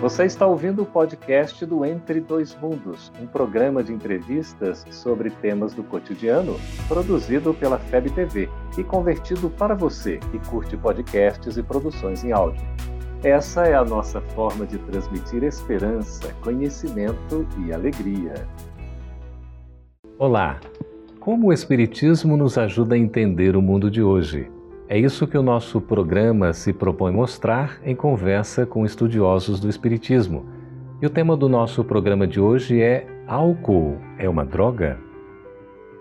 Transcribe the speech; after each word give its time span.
Você 0.00 0.26
está 0.26 0.46
ouvindo 0.46 0.82
o 0.82 0.86
podcast 0.86 1.66
do 1.66 1.84
Entre 1.84 2.20
Dois 2.20 2.56
Mundos, 2.62 3.12
um 3.20 3.26
programa 3.26 3.82
de 3.82 3.92
entrevistas 3.92 4.86
sobre 4.92 5.28
temas 5.28 5.74
do 5.74 5.82
cotidiano, 5.82 6.54
produzido 6.86 7.52
pela 7.52 7.80
FEB 7.80 8.10
TV 8.10 8.48
e 8.78 8.84
convertido 8.84 9.50
para 9.50 9.74
você 9.74 10.18
que 10.30 10.38
curte 10.50 10.76
podcasts 10.76 11.56
e 11.56 11.62
produções 11.64 12.22
em 12.22 12.30
áudio. 12.30 12.64
Essa 13.24 13.64
é 13.64 13.74
a 13.74 13.84
nossa 13.84 14.20
forma 14.20 14.64
de 14.64 14.78
transmitir 14.78 15.42
esperança, 15.42 16.32
conhecimento 16.44 17.44
e 17.66 17.72
alegria. 17.72 18.46
Olá! 20.16 20.60
Como 21.18 21.48
o 21.48 21.52
Espiritismo 21.52 22.36
nos 22.36 22.56
ajuda 22.56 22.94
a 22.94 22.98
entender 22.98 23.56
o 23.56 23.60
mundo 23.60 23.90
de 23.90 24.00
hoje? 24.00 24.48
É 24.90 24.98
isso 24.98 25.26
que 25.26 25.36
o 25.36 25.42
nosso 25.42 25.82
programa 25.82 26.54
se 26.54 26.72
propõe 26.72 27.12
mostrar 27.12 27.78
em 27.84 27.94
conversa 27.94 28.64
com 28.64 28.86
estudiosos 28.86 29.60
do 29.60 29.68
Espiritismo. 29.68 30.46
E 31.02 31.04
o 31.04 31.10
tema 31.10 31.36
do 31.36 31.46
nosso 31.46 31.84
programa 31.84 32.26
de 32.26 32.40
hoje 32.40 32.80
é 32.80 33.06
Álcool 33.26 33.98
é 34.16 34.26
uma 34.26 34.46
droga? 34.46 34.98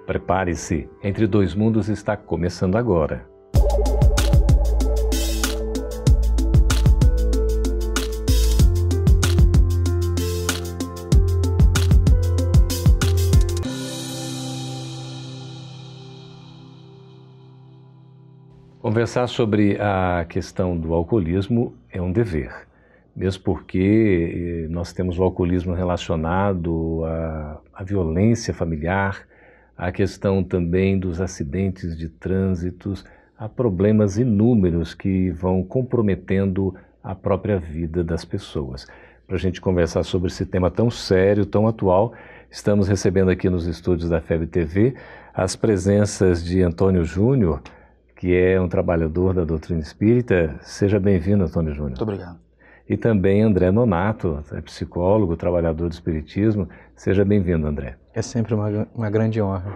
Prepare-se, 0.06 0.90
Entre 1.04 1.28
Dois 1.28 1.54
Mundos 1.54 1.90
está 1.90 2.16
começando 2.16 2.78
agora. 2.78 3.37
Conversar 18.88 19.28
sobre 19.28 19.78
a 19.82 20.26
questão 20.30 20.78
do 20.78 20.94
alcoolismo 20.94 21.76
é 21.92 22.02
um 22.02 22.10
dever, 22.10 22.54
mesmo 23.14 23.44
porque 23.44 24.64
eh, 24.64 24.68
nós 24.70 24.94
temos 24.94 25.20
o 25.20 25.24
alcoolismo 25.24 25.74
relacionado 25.74 27.04
à, 27.04 27.60
à 27.74 27.84
violência 27.84 28.54
familiar, 28.54 29.28
à 29.78 29.92
questão 29.92 30.42
também 30.42 30.98
dos 30.98 31.20
acidentes 31.20 31.98
de 31.98 32.08
trânsitos, 32.08 33.04
a 33.38 33.50
problemas 33.50 34.18
inúmeros 34.18 34.94
que 34.94 35.32
vão 35.32 35.62
comprometendo 35.64 36.74
a 37.04 37.14
própria 37.14 37.60
vida 37.60 38.06
das 38.06 38.24
pessoas. 38.24 38.88
Para 39.28 39.36
a 39.36 39.40
gente 39.40 39.60
conversar 39.60 40.04
sobre 40.04 40.30
esse 40.30 40.46
tema 40.46 40.72
tão 40.72 40.90
sério, 40.90 41.46
tão 41.46 41.68
atual, 41.68 42.14
estamos 42.50 42.88
recebendo 42.88 43.32
aqui 43.32 43.50
nos 43.50 43.68
estúdios 43.68 44.10
da 44.10 44.22
FEB 44.22 44.48
TV 44.48 44.96
as 45.34 45.58
presenças 45.58 46.42
de 46.42 46.62
Antônio 46.62 47.04
Júnior, 47.04 47.62
que 48.18 48.36
é 48.36 48.60
um 48.60 48.68
trabalhador 48.68 49.34
da 49.34 49.44
doutrina 49.44 49.80
espírita. 49.80 50.60
Seja 50.62 51.00
bem-vindo, 51.00 51.44
Antônio 51.44 51.72
Júnior. 51.72 51.90
Muito 51.90 52.02
obrigado. 52.02 52.40
E 52.90 52.98
também 52.98 53.44
André 53.44 53.70
Nonato, 53.70 54.44
é 54.52 54.62
psicólogo, 54.62 55.38
trabalhador 55.38 55.88
do 55.88 55.92
espiritismo. 55.92 56.68
Seja 56.96 57.24
bem-vindo, 57.24 57.68
André. 57.68 57.98
É 58.14 58.22
sempre 58.22 58.56
uma, 58.56 58.88
uma 58.96 59.10
grande 59.10 59.42
honra. 59.42 59.72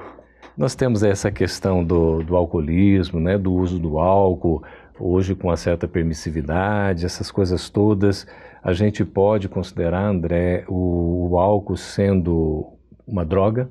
Nós 0.57 0.73
temos 0.73 1.03
essa 1.03 1.31
questão 1.31 1.83
do, 1.83 2.23
do 2.23 2.35
alcoolismo, 2.35 3.19
né, 3.19 3.37
do 3.37 3.53
uso 3.53 3.77
do 3.77 3.99
álcool, 3.99 4.63
hoje 4.99 5.35
com 5.35 5.49
uma 5.49 5.57
certa 5.57 5.87
permissividade, 5.87 7.05
essas 7.05 7.29
coisas 7.29 7.69
todas. 7.69 8.25
A 8.63 8.73
gente 8.73 9.05
pode 9.05 9.47
considerar, 9.49 10.03
André, 10.03 10.65
o, 10.67 11.29
o 11.29 11.37
álcool 11.37 11.77
sendo 11.77 12.77
uma 13.05 13.25
droga? 13.25 13.69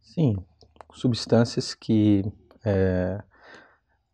Sim, 0.00 0.36
substâncias 0.92 1.74
que 1.74 2.24
é, 2.64 3.20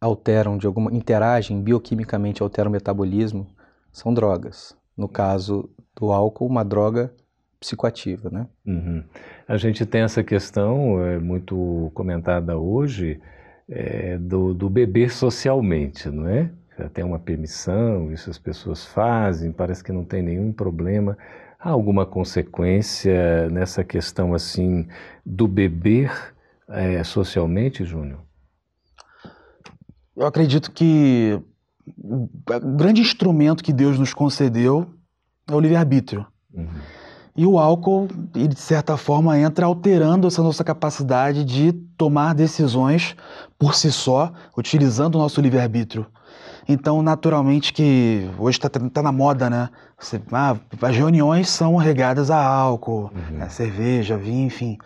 alteram 0.00 0.56
de 0.56 0.66
alguma 0.66 0.92
interagem 0.92 1.60
bioquimicamente 1.60 2.42
alteram 2.42 2.70
o 2.70 2.72
metabolismo 2.72 3.46
são 3.92 4.14
drogas. 4.14 4.76
No 4.96 5.08
caso 5.08 5.70
do 5.96 6.12
álcool, 6.12 6.46
uma 6.46 6.64
droga 6.64 7.12
psicoativa, 7.60 8.30
né? 8.30 8.46
Uhum. 8.64 9.02
A 9.46 9.56
gente 9.56 9.84
tem 9.84 10.02
essa 10.02 10.22
questão 10.22 11.04
é, 11.04 11.18
muito 11.18 11.90
comentada 11.94 12.56
hoje 12.56 13.20
é, 13.68 14.16
do, 14.18 14.54
do 14.54 14.70
beber 14.70 15.10
socialmente, 15.10 16.08
não 16.08 16.28
é? 16.28 16.50
Tem 16.94 17.04
uma 17.04 17.18
permissão, 17.18 18.12
isso 18.12 18.30
as 18.30 18.38
pessoas 18.38 18.84
fazem, 18.84 19.50
parece 19.50 19.82
que 19.82 19.90
não 19.90 20.04
tem 20.04 20.22
nenhum 20.22 20.52
problema. 20.52 21.18
Há 21.58 21.70
alguma 21.70 22.06
consequência 22.06 23.50
nessa 23.50 23.82
questão 23.82 24.32
assim 24.32 24.86
do 25.26 25.48
beber 25.48 26.12
é, 26.68 27.02
socialmente, 27.02 27.84
Júnior? 27.84 28.20
Eu 30.18 30.26
acredito 30.26 30.72
que 30.72 31.40
o 31.96 32.28
grande 32.76 33.00
instrumento 33.00 33.62
que 33.62 33.72
Deus 33.72 33.96
nos 33.98 34.12
concedeu 34.12 34.90
é 35.48 35.54
o 35.54 35.60
livre-arbítrio. 35.60 36.26
Uhum. 36.52 36.66
E 37.36 37.46
o 37.46 37.56
álcool, 37.56 38.08
ele, 38.34 38.48
de 38.48 38.60
certa 38.60 38.96
forma, 38.96 39.38
entra 39.38 39.64
alterando 39.64 40.26
essa 40.26 40.42
nossa 40.42 40.64
capacidade 40.64 41.44
de 41.44 41.72
tomar 41.96 42.34
decisões 42.34 43.14
por 43.56 43.76
si 43.76 43.92
só, 43.92 44.32
utilizando 44.56 45.14
o 45.14 45.18
nosso 45.18 45.40
livre-arbítrio. 45.40 46.04
Então, 46.68 47.00
naturalmente 47.00 47.72
que 47.72 48.28
hoje 48.36 48.58
está 48.58 48.68
tá 48.68 49.02
na 49.02 49.12
moda, 49.12 49.48
né? 49.48 49.70
Você, 49.96 50.20
ah, 50.32 50.56
as 50.82 50.96
reuniões 50.96 51.48
são 51.48 51.76
regadas 51.76 52.28
a 52.28 52.44
álcool, 52.44 53.12
uhum. 53.14 53.38
né? 53.38 53.48
cerveja, 53.48 54.18
vinho, 54.18 54.48
enfim. 54.48 54.76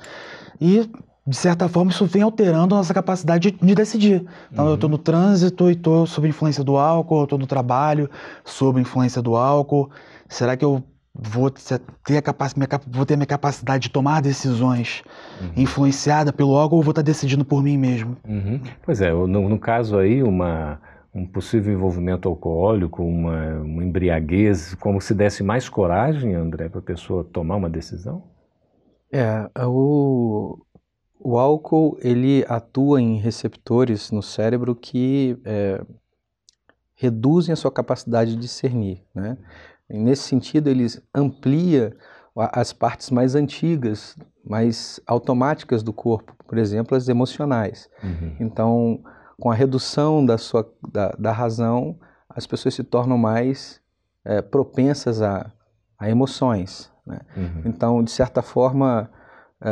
E 0.61 0.91
de 1.25 1.37
certa 1.37 1.69
forma, 1.69 1.91
isso 1.91 2.05
vem 2.05 2.23
alterando 2.23 2.75
a 2.75 2.79
nossa 2.79 2.93
capacidade 2.93 3.53
de, 3.53 3.59
de 3.65 3.75
decidir. 3.75 4.25
Então, 4.51 4.65
uhum. 4.65 4.71
eu 4.71 4.75
estou 4.75 4.91
no 4.91 4.99
trânsito 4.99 5.71
e 5.71 5.75
estou 5.75 6.05
sob 6.05 6.29
influência 6.29 6.65
do 6.65 6.77
álcool, 6.77 7.21
eu 7.21 7.25
estou 7.25 7.39
no 7.39 7.47
trabalho 7.47 8.11
sob 8.45 8.81
influência 8.81 9.23
do 9.23 9.37
álcool. 9.37 9.89
Será 10.29 10.57
que 10.57 10.65
eu 10.65 10.83
vou 11.15 11.49
ter 11.51 12.17
a, 12.17 12.23
capac... 12.23 12.59
minha, 12.59 12.69
vou 12.89 13.07
ter 13.07 13.15
a 13.15 13.17
minha 13.17 13.27
capacidade 13.27 13.85
de 13.85 13.91
tomar 13.91 14.21
decisões 14.21 15.05
uhum. 15.41 15.51
influenciada 15.57 16.33
pelo 16.33 16.57
álcool 16.57 16.77
ou 16.77 16.83
vou 16.83 16.91
estar 16.91 17.03
decidindo 17.03 17.45
por 17.45 17.63
mim 17.63 17.77
mesmo? 17.77 18.17
Uhum. 18.27 18.61
Pois 18.83 19.01
é, 19.01 19.13
no, 19.13 19.49
no, 19.49 19.59
caso 19.61 19.99
aí, 19.99 20.25
uma, 20.25 20.81
um 21.15 21.25
possível 21.25 21.73
envolvimento 21.73 22.29
alcoólico, 22.29 23.05
uma, 23.05 23.61
uma 23.61 23.85
embriaguez, 23.85 24.75
como 24.75 25.01
se 25.01 25.15
desse 25.15 25.45
mais 25.45 25.69
coragem, 25.69 26.35
André, 26.35 26.69
para 26.69 26.81
a 26.81 26.83
pessoa 26.83 27.23
tomar 27.23 27.57
uma 27.57 27.71
decisão? 27.71 28.25
É, 29.13 29.47
o, 29.67 30.59
o 31.33 31.39
álcool 31.39 31.97
ele 32.03 32.45
atua 32.47 33.01
em 33.01 33.17
receptores 33.17 34.11
no 34.11 34.23
cérebro 34.23 34.75
que 34.75 35.41
é, 35.47 35.83
reduzem 36.95 37.55
a 37.55 37.57
sua 37.57 37.73
capacidade 37.73 38.33
de 38.33 38.37
discernir. 38.37 39.03
Né? 39.15 39.39
E 39.89 39.99
nesse 39.99 40.25
sentido, 40.25 40.69
ele 40.69 40.87
amplia 41.15 41.97
as 42.37 42.75
partes 42.75 43.11
mais 43.11 43.35
antigas, 43.35 44.15
mais 44.45 45.01
automáticas 45.07 45.83
do 45.83 45.91
corpo, 45.91 46.37
por 46.47 46.59
exemplo, 46.59 46.95
as 46.95 47.09
emocionais. 47.09 47.89
Uhum. 48.05 48.37
Então, 48.39 49.03
com 49.41 49.51
a 49.51 49.55
redução 49.55 50.27
da, 50.27 50.37
sua, 50.37 50.71
da, 50.93 51.13
da 51.19 51.33
razão, 51.33 51.99
as 52.29 52.47
pessoas 52.47 52.75
se 52.75 52.85
tornam 52.85 53.17
mais 53.17 53.81
é, 54.23 54.43
propensas 54.43 55.23
a, 55.23 55.51
a 55.99 56.11
emoções. 56.11 56.93
Né? 57.07 57.21
Uhum. 57.35 57.63
Então, 57.65 58.05
de 58.05 58.11
certa 58.11 58.43
forma, 58.43 59.11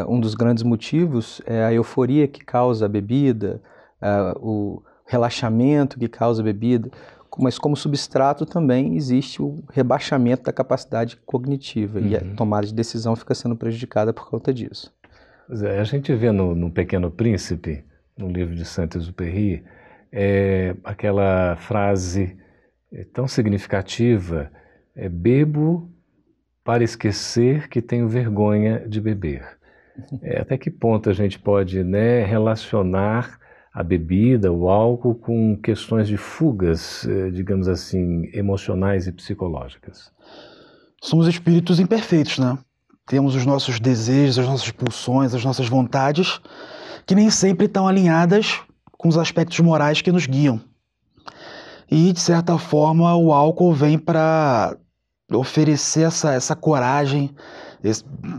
um 0.08 0.20
dos 0.20 0.34
grandes 0.34 0.62
motivos 0.62 1.42
é 1.46 1.64
a 1.64 1.72
euforia 1.72 2.28
que 2.28 2.44
causa 2.44 2.86
a 2.86 2.88
bebida, 2.88 3.60
uh, 4.00 4.38
o 4.38 4.82
relaxamento 5.04 5.98
que 5.98 6.08
causa 6.08 6.40
a 6.40 6.44
bebida, 6.44 6.90
mas 7.38 7.58
como 7.58 7.76
substrato 7.76 8.44
também 8.44 8.96
existe 8.96 9.42
o 9.42 9.62
rebaixamento 9.70 10.44
da 10.44 10.52
capacidade 10.52 11.16
cognitiva 11.26 11.98
uhum. 11.98 12.06
e 12.06 12.16
a 12.16 12.20
uhum. 12.20 12.34
tomada 12.34 12.66
de 12.66 12.74
decisão 12.74 13.14
fica 13.14 13.34
sendo 13.34 13.56
prejudicada 13.56 14.12
por 14.12 14.28
conta 14.28 14.52
disso. 14.52 14.92
É, 15.62 15.80
a 15.80 15.84
gente 15.84 16.14
vê 16.14 16.30
no, 16.30 16.54
no, 16.54 16.70
Pequeno 16.70 17.10
Príncipe, 17.10 17.84
no 18.16 18.28
livro 18.28 18.54
de 18.54 18.64
Saint-Exupéry, 18.64 19.64
é, 20.12 20.76
aquela 20.84 21.56
frase 21.56 22.36
é, 22.92 23.04
tão 23.04 23.26
significativa, 23.26 24.50
é, 24.94 25.08
bebo 25.08 25.90
para 26.62 26.84
esquecer 26.84 27.68
que 27.68 27.80
tenho 27.80 28.08
vergonha 28.08 28.86
de 28.88 29.00
beber. 29.00 29.59
É, 30.22 30.40
até 30.40 30.58
que 30.58 30.70
ponto 30.70 31.10
a 31.10 31.12
gente 31.12 31.38
pode 31.38 31.82
né, 31.84 32.24
relacionar 32.24 33.38
a 33.72 33.82
bebida, 33.82 34.52
o 34.52 34.68
álcool, 34.68 35.14
com 35.14 35.56
questões 35.56 36.08
de 36.08 36.16
fugas, 36.16 37.06
eh, 37.06 37.30
digamos 37.30 37.68
assim, 37.68 38.28
emocionais 38.34 39.06
e 39.06 39.12
psicológicas? 39.12 40.10
Somos 41.00 41.28
espíritos 41.28 41.78
imperfeitos, 41.78 42.38
né? 42.38 42.58
Temos 43.06 43.34
os 43.34 43.46
nossos 43.46 43.78
desejos, 43.78 44.38
as 44.38 44.46
nossas 44.46 44.70
pulsões, 44.70 45.34
as 45.34 45.44
nossas 45.44 45.68
vontades, 45.68 46.40
que 47.06 47.14
nem 47.14 47.30
sempre 47.30 47.66
estão 47.66 47.86
alinhadas 47.86 48.60
com 48.98 49.08
os 49.08 49.16
aspectos 49.16 49.58
morais 49.60 50.02
que 50.02 50.12
nos 50.12 50.26
guiam. 50.26 50.60
E, 51.90 52.12
de 52.12 52.20
certa 52.20 52.58
forma, 52.58 53.16
o 53.16 53.32
álcool 53.32 53.72
vem 53.72 53.98
para 53.98 54.76
oferecer 55.32 56.02
essa, 56.02 56.34
essa 56.34 56.54
coragem, 56.54 57.34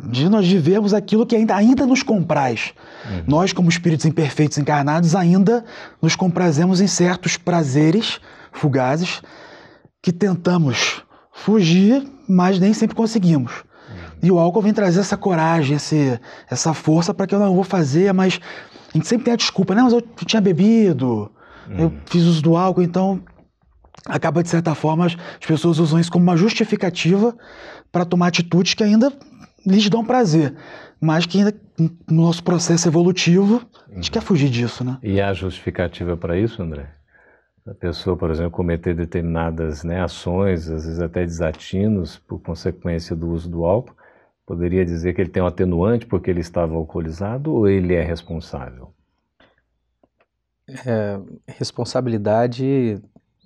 de 0.10 0.30
nós 0.30 0.48
vivemos 0.48 0.94
aquilo 0.94 1.26
que 1.26 1.36
ainda, 1.36 1.56
ainda 1.56 1.86
nos 1.86 2.04
compraz. 2.04 2.74
Uhum. 3.10 3.24
Nós, 3.28 3.52
como 3.54 3.70
espíritos 3.70 4.06
imperfeitos 4.06 4.58
encarnados, 4.58 5.16
ainda 5.16 5.66
nos 6.02 6.16
comprazemos 6.16 6.80
em 6.80 6.88
certos 6.88 7.38
prazeres 7.38 8.20
fugazes 8.52 9.22
que 10.02 10.12
tentamos 10.12 11.04
fugir, 11.32 12.08
mas 12.28 12.60
nem 12.60 12.74
sempre 12.74 12.96
conseguimos. 12.96 13.52
Uhum. 13.52 14.20
E 14.24 14.32
o 14.32 14.40
álcool 14.40 14.62
vem 14.62 14.74
trazer 14.74 15.00
essa 15.00 15.18
coragem, 15.18 15.78
esse, 15.78 16.20
essa 16.50 16.74
força 16.74 17.14
para 17.14 17.26
que 17.26 17.34
eu 17.34 17.40
não 17.40 17.56
vou 17.56 17.64
fazer, 17.64 18.14
mas 18.14 18.40
a 18.94 18.98
gente 18.98 19.08
sempre 19.08 19.26
tem 19.26 19.34
a 19.34 19.38
desculpa, 19.38 19.74
né? 19.74 19.82
Mas 19.82 19.94
eu 19.94 20.02
tinha 20.26 20.42
bebido, 20.42 21.32
uhum. 21.68 21.78
eu 21.78 21.94
fiz 22.06 22.24
uso 22.24 22.42
do 22.42 22.56
álcool, 22.56 22.84
então 22.84 23.22
acaba 24.06 24.42
de 24.42 24.50
certa 24.50 24.74
forma 24.74 25.06
as 25.06 25.16
pessoas 25.46 25.80
usam 25.80 26.00
isso 26.00 26.12
como 26.12 26.24
uma 26.24 26.38
justificativa 26.38 27.36
para 27.92 28.06
tomar 28.06 28.28
atitudes 28.28 28.74
que 28.74 28.84
ainda 28.84 29.12
lhes 29.66 29.90
dão 29.90 30.04
prazer, 30.04 30.56
mas 31.00 31.26
que 31.26 31.38
ainda 31.38 31.54
no 32.10 32.24
nosso 32.24 32.44
processo 32.44 32.88
evolutivo 32.88 33.62
a 33.90 33.96
gente 33.96 34.08
uhum. 34.08 34.14
quer 34.14 34.22
fugir 34.22 34.50
disso, 34.50 34.84
né? 34.84 34.98
E 35.04 35.22
há 35.22 35.34
justificativa 35.34 36.18
para 36.18 36.38
isso, 36.38 36.62
André? 36.62 36.90
A 37.68 37.76
pessoa, 37.76 38.18
por 38.18 38.32
exemplo, 38.32 38.52
cometer 38.52 38.96
determinadas 38.96 39.84
né, 39.84 40.02
ações, 40.02 40.68
às 40.68 40.86
vezes 40.86 41.00
até 41.00 41.24
desatinos, 41.24 42.18
por 42.18 42.40
consequência 42.40 43.16
do 43.16 43.30
uso 43.30 43.48
do 43.48 43.66
álcool, 43.66 43.96
poderia 44.48 44.84
dizer 44.84 45.14
que 45.14 45.22
ele 45.22 45.30
tem 45.30 45.44
um 45.44 45.48
atenuante 45.48 46.08
porque 46.08 46.32
ele 46.32 46.40
estava 46.40 46.74
alcoolizado 46.76 47.54
ou 47.54 47.68
ele 47.68 47.94
é 47.94 48.02
responsável? 48.02 48.92
É, 50.86 51.20
responsabilidade 51.48 53.00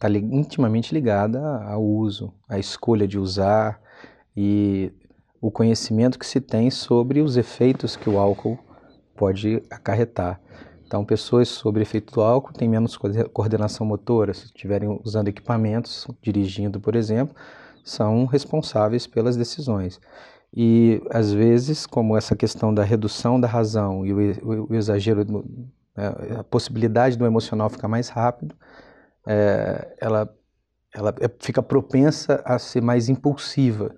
está 0.07 0.19
intimamente 0.19 0.93
ligada 0.93 1.41
ao 1.63 1.83
uso, 1.83 2.33
à 2.47 2.57
escolha 2.59 3.07
de 3.07 3.17
usar 3.17 3.79
e 4.35 4.91
o 5.41 5.51
conhecimento 5.51 6.17
que 6.17 6.25
se 6.25 6.41
tem 6.41 6.69
sobre 6.69 7.21
os 7.21 7.37
efeitos 7.37 7.95
que 7.95 8.09
o 8.09 8.17
álcool 8.17 8.57
pode 9.15 9.61
acarretar. 9.69 10.39
Então, 10.85 11.03
pessoas 11.03 11.47
sob 11.47 11.81
efeito 11.81 12.13
do 12.13 12.21
álcool 12.21 12.53
têm 12.53 12.69
menos 12.69 12.97
coordenação 13.33 13.85
motora, 13.85 14.33
se 14.33 14.45
estiverem 14.45 14.99
usando 15.03 15.27
equipamentos, 15.27 16.07
dirigindo, 16.21 16.79
por 16.79 16.95
exemplo, 16.95 17.35
são 17.83 18.25
responsáveis 18.25 19.07
pelas 19.07 19.35
decisões. 19.35 19.99
E, 20.53 21.01
às 21.09 21.33
vezes, 21.33 21.85
como 21.85 22.15
essa 22.15 22.35
questão 22.35 22.73
da 22.73 22.83
redução 22.83 23.39
da 23.39 23.47
razão 23.47 24.05
e 24.05 24.13
o, 24.13 24.67
o 24.69 24.75
exagero, 24.75 25.25
né, 25.95 26.13
a 26.39 26.43
possibilidade 26.43 27.17
do 27.17 27.25
emocional 27.25 27.69
ficar 27.69 27.87
mais 27.87 28.09
rápido, 28.09 28.55
é, 29.27 29.95
ela, 30.00 30.33
ela 30.94 31.13
é, 31.19 31.30
fica 31.39 31.62
propensa 31.62 32.42
a 32.45 32.57
ser 32.60 32.81
mais 32.81 33.10
impulsiva. 33.10 33.95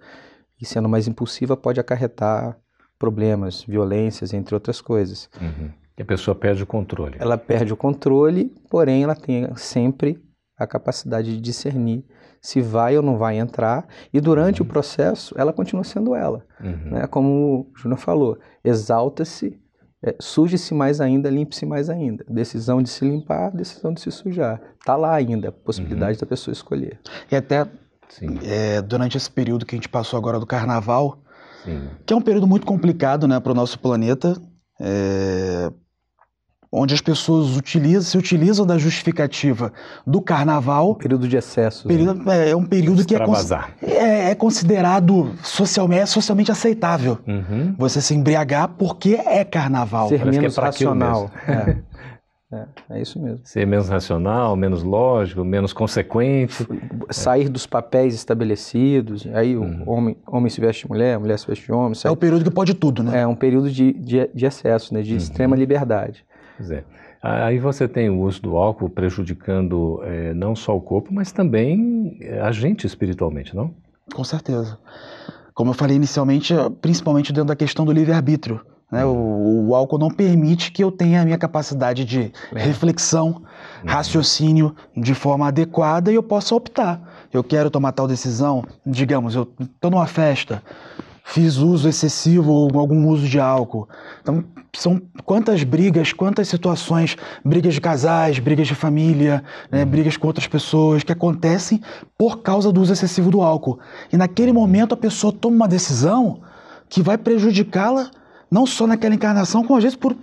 E, 0.59 0.65
sendo 0.65 0.89
mais 0.89 1.07
impulsiva, 1.07 1.55
pode 1.55 1.79
acarretar 1.79 2.57
problemas, 2.97 3.63
violências, 3.63 4.33
entre 4.33 4.55
outras 4.55 4.81
coisas. 4.81 5.29
Uhum. 5.39 5.71
E 5.97 6.01
a 6.01 6.05
pessoa 6.05 6.33
perde 6.33 6.63
o 6.63 6.67
controle. 6.67 7.17
Ela 7.19 7.37
perde 7.37 7.73
o 7.73 7.77
controle, 7.77 8.53
porém 8.69 9.03
ela 9.03 9.15
tem 9.15 9.47
sempre 9.55 10.19
a 10.57 10.65
capacidade 10.65 11.35
de 11.35 11.41
discernir 11.41 12.03
se 12.41 12.61
vai 12.61 12.95
ou 12.95 13.03
não 13.03 13.17
vai 13.17 13.37
entrar, 13.37 13.87
e 14.13 14.21
durante 14.21 14.61
uhum. 14.61 14.67
o 14.67 14.69
processo 14.69 15.35
ela 15.37 15.51
continua 15.51 15.83
sendo 15.83 16.15
ela. 16.15 16.45
Uhum. 16.61 16.91
Né? 16.91 17.07
Como 17.07 17.29
o 17.29 17.71
Júnior 17.77 17.99
falou, 17.99 18.37
exalta-se, 18.63 19.59
é, 20.03 20.15
suje-se 20.19 20.73
mais 20.73 21.01
ainda, 21.01 21.29
limpe-se 21.29 21.65
mais 21.65 21.89
ainda. 21.89 22.23
Decisão 22.29 22.81
de 22.81 22.89
se 22.89 23.03
limpar, 23.03 23.51
decisão 23.51 23.93
de 23.93 24.01
se 24.01 24.11
sujar. 24.11 24.61
Está 24.79 24.95
lá 24.95 25.15
ainda 25.15 25.49
a 25.49 25.51
possibilidade 25.51 26.13
uhum. 26.13 26.21
da 26.21 26.27
pessoa 26.27 26.53
escolher. 26.53 26.99
E 27.31 27.35
até 27.35 27.67
é, 28.43 28.81
durante 28.81 29.17
esse 29.17 29.29
período 29.29 29.65
que 29.65 29.75
a 29.75 29.77
gente 29.77 29.89
passou 29.89 30.17
agora 30.17 30.39
do 30.39 30.45
carnaval, 30.45 31.19
Sim. 31.63 31.89
que 32.05 32.13
é 32.13 32.17
um 32.17 32.21
período 32.21 32.47
muito 32.47 32.65
complicado 32.65 33.27
né, 33.27 33.39
para 33.39 33.51
o 33.51 33.55
nosso 33.55 33.79
planeta, 33.79 34.39
é, 34.79 35.71
onde 36.71 36.93
as 36.93 37.01
pessoas 37.01 37.55
utilizam, 37.55 38.03
se 38.03 38.17
utilizam 38.17 38.65
da 38.65 38.77
justificativa 38.77 39.71
do 40.05 40.21
carnaval. 40.21 40.95
Período 40.95 41.27
de 41.27 41.37
excesso. 41.37 41.87
Período, 41.87 42.23
né? 42.23 42.47
é, 42.47 42.49
é, 42.51 42.55
um 42.55 42.65
período 42.65 43.05
que 43.05 43.15
é, 43.15 43.19
é, 43.81 44.16
é, 44.31 44.35
considerado 44.35 45.33
socialmente, 45.43 46.01
é 46.01 46.05
socialmente 46.05 46.51
aceitável. 46.51 47.17
Uhum. 47.27 47.75
Você 47.77 48.01
se 48.01 48.13
embriagar 48.13 48.69
porque 48.69 49.15
é 49.15 49.43
carnaval. 49.43 50.09
Ser 50.09 50.19
Parece 50.19 50.39
menos 50.39 50.57
é 50.57 50.61
racional. 50.61 51.31
É. 51.47 51.77
É, 52.49 52.65
é, 52.91 53.01
isso 53.01 53.21
mesmo. 53.21 53.41
Ser 53.43 53.67
menos 53.67 53.89
racional, 53.89 54.55
menos 54.55 54.81
lógico, 54.81 55.43
menos 55.43 55.73
consequente. 55.73 56.65
Sair 57.09 57.49
dos 57.49 57.67
papéis 57.67 58.15
estabelecidos. 58.15 59.27
Aí 59.33 59.57
uhum. 59.57 59.83
o 59.85 59.91
homem, 59.91 60.17
homem 60.25 60.49
se 60.49 60.61
veste 60.61 60.83
de 60.83 60.89
mulher, 60.89 61.19
mulher 61.19 61.37
se 61.37 61.45
veste 61.45 61.65
de 61.65 61.73
homem. 61.73 61.93
Sai... 61.93 62.09
É 62.09 62.13
o 62.13 62.15
período 62.15 62.45
que 62.45 62.51
pode 62.51 62.73
tudo, 62.73 63.03
né? 63.03 63.21
É 63.21 63.27
um 63.27 63.35
período 63.35 63.69
de, 63.69 63.91
de, 63.91 64.29
de 64.33 64.45
excesso, 64.45 64.93
né? 64.93 65.01
de 65.01 65.11
uhum. 65.11 65.17
extrema 65.17 65.57
liberdade. 65.57 66.25
Pois 66.55 66.71
é. 66.71 66.85
Aí 67.21 67.59
você 67.59 67.87
tem 67.87 68.09
o 68.09 68.21
uso 68.21 68.41
do 68.41 68.55
álcool 68.55 68.89
prejudicando 68.89 69.99
é, 70.03 70.33
não 70.33 70.55
só 70.55 70.77
o 70.77 70.79
corpo, 70.79 71.13
mas 71.13 71.31
também 71.33 72.17
é, 72.21 72.39
a 72.39 72.51
gente 72.51 72.87
espiritualmente, 72.87 73.53
não? 73.53 73.73
Com 74.13 74.23
certeza. 74.23 74.77
Como 75.53 75.71
eu 75.71 75.73
falei 75.73 75.95
inicialmente, 75.95 76.53
principalmente 76.81 77.33
dentro 77.33 77.47
da 77.47 77.55
questão 77.55 77.85
do 77.85 77.91
livre-arbítrio. 77.91 78.61
Né? 78.91 79.03
O, 79.03 79.67
o, 79.67 79.75
álcool 79.75 79.97
não 79.97 80.09
permite 80.09 80.71
que 80.71 80.83
eu 80.83 80.91
tenha 80.91 81.21
a 81.21 81.25
minha 81.25 81.37
capacidade 81.37 82.05
de 82.05 82.31
é. 82.53 82.59
reflexão, 82.59 83.27
uhum. 83.27 83.43
raciocínio 83.85 84.75
de 84.95 85.13
forma 85.13 85.47
adequada 85.47 86.11
e 86.11 86.15
eu 86.15 86.23
possa 86.23 86.55
optar. 86.55 87.27
Eu 87.33 87.43
quero 87.43 87.69
tomar 87.69 87.91
tal 87.91 88.07
decisão, 88.07 88.63
digamos, 88.85 89.35
eu 89.35 89.51
estou 89.59 89.91
numa 89.91 90.07
festa, 90.07 90.63
fiz 91.27 91.57
uso 91.57 91.89
excessivo 91.89 92.51
ou 92.51 92.79
algum 92.79 93.05
uso 93.09 93.27
de 93.27 93.37
álcool. 93.37 93.87
Então, 94.21 94.45
são 94.73 95.01
quantas 95.25 95.61
brigas, 95.61 96.13
quantas 96.13 96.47
situações, 96.47 97.17
brigas 97.43 97.73
de 97.73 97.81
casais, 97.81 98.39
brigas 98.39 98.67
de 98.67 98.73
família, 98.73 99.43
né, 99.69 99.83
uhum. 99.83 99.89
brigas 99.89 100.15
com 100.15 100.27
outras 100.27 100.47
pessoas 100.47 101.03
que 101.03 101.11
acontecem 101.11 101.81
por 102.17 102.41
causa 102.41 102.71
do 102.71 102.81
uso 102.81 102.93
excessivo 102.93 103.29
do 103.29 103.41
álcool. 103.41 103.77
E 104.11 104.15
naquele 104.15 104.53
momento 104.53 104.93
a 104.93 104.97
pessoa 104.97 105.33
toma 105.33 105.55
uma 105.57 105.67
decisão 105.67 106.39
que 106.87 107.01
vai 107.01 107.17
prejudicá-la 107.17 108.09
não 108.49 108.65
só 108.65 108.87
naquela 108.87 109.13
encarnação, 109.13 109.65
como 109.65 109.77
às 109.77 109.83
vezes 109.83 109.97
por, 109.97 110.15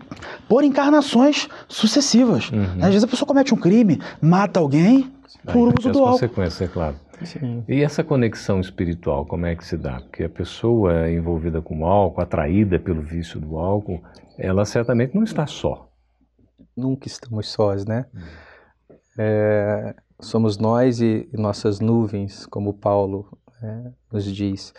por 0.48 0.64
encarnações 0.64 1.48
sucessivas. 1.68 2.50
Uhum. 2.50 2.78
Às 2.78 2.88
vezes 2.88 3.04
a 3.04 3.06
pessoa 3.06 3.28
comete 3.28 3.52
um 3.52 3.58
crime, 3.58 4.00
mata 4.22 4.58
alguém 4.58 5.12
por 5.52 5.68
uso 5.78 5.92
do 5.92 5.98
álcool. 5.98 6.18
é 6.64 6.66
claro. 6.66 7.03
Sim. 7.22 7.64
E 7.68 7.82
essa 7.82 8.02
conexão 8.02 8.60
espiritual, 8.60 9.24
como 9.24 9.46
é 9.46 9.54
que 9.54 9.64
se 9.64 9.76
dá? 9.76 10.00
Porque 10.00 10.24
a 10.24 10.28
pessoa 10.28 11.10
envolvida 11.10 11.62
com 11.62 11.80
o 11.80 11.86
álcool, 11.86 12.20
atraída 12.20 12.78
pelo 12.78 13.02
vício 13.02 13.40
do 13.40 13.56
álcool, 13.56 14.02
ela 14.38 14.64
certamente 14.64 15.14
não 15.14 15.22
está 15.22 15.46
só. 15.46 15.90
Nunca 16.76 17.06
estamos 17.06 17.48
sós, 17.50 17.84
né? 17.84 18.06
Hum. 18.14 18.20
É, 19.16 19.94
somos 20.20 20.58
nós 20.58 21.00
e, 21.00 21.28
e, 21.32 21.36
nossas 21.36 21.78
nuvens, 21.78 22.46
como 22.46 22.74
Paulo 22.74 23.38
é, 23.62 23.92
nos 24.12 24.24
diz. 24.24 24.74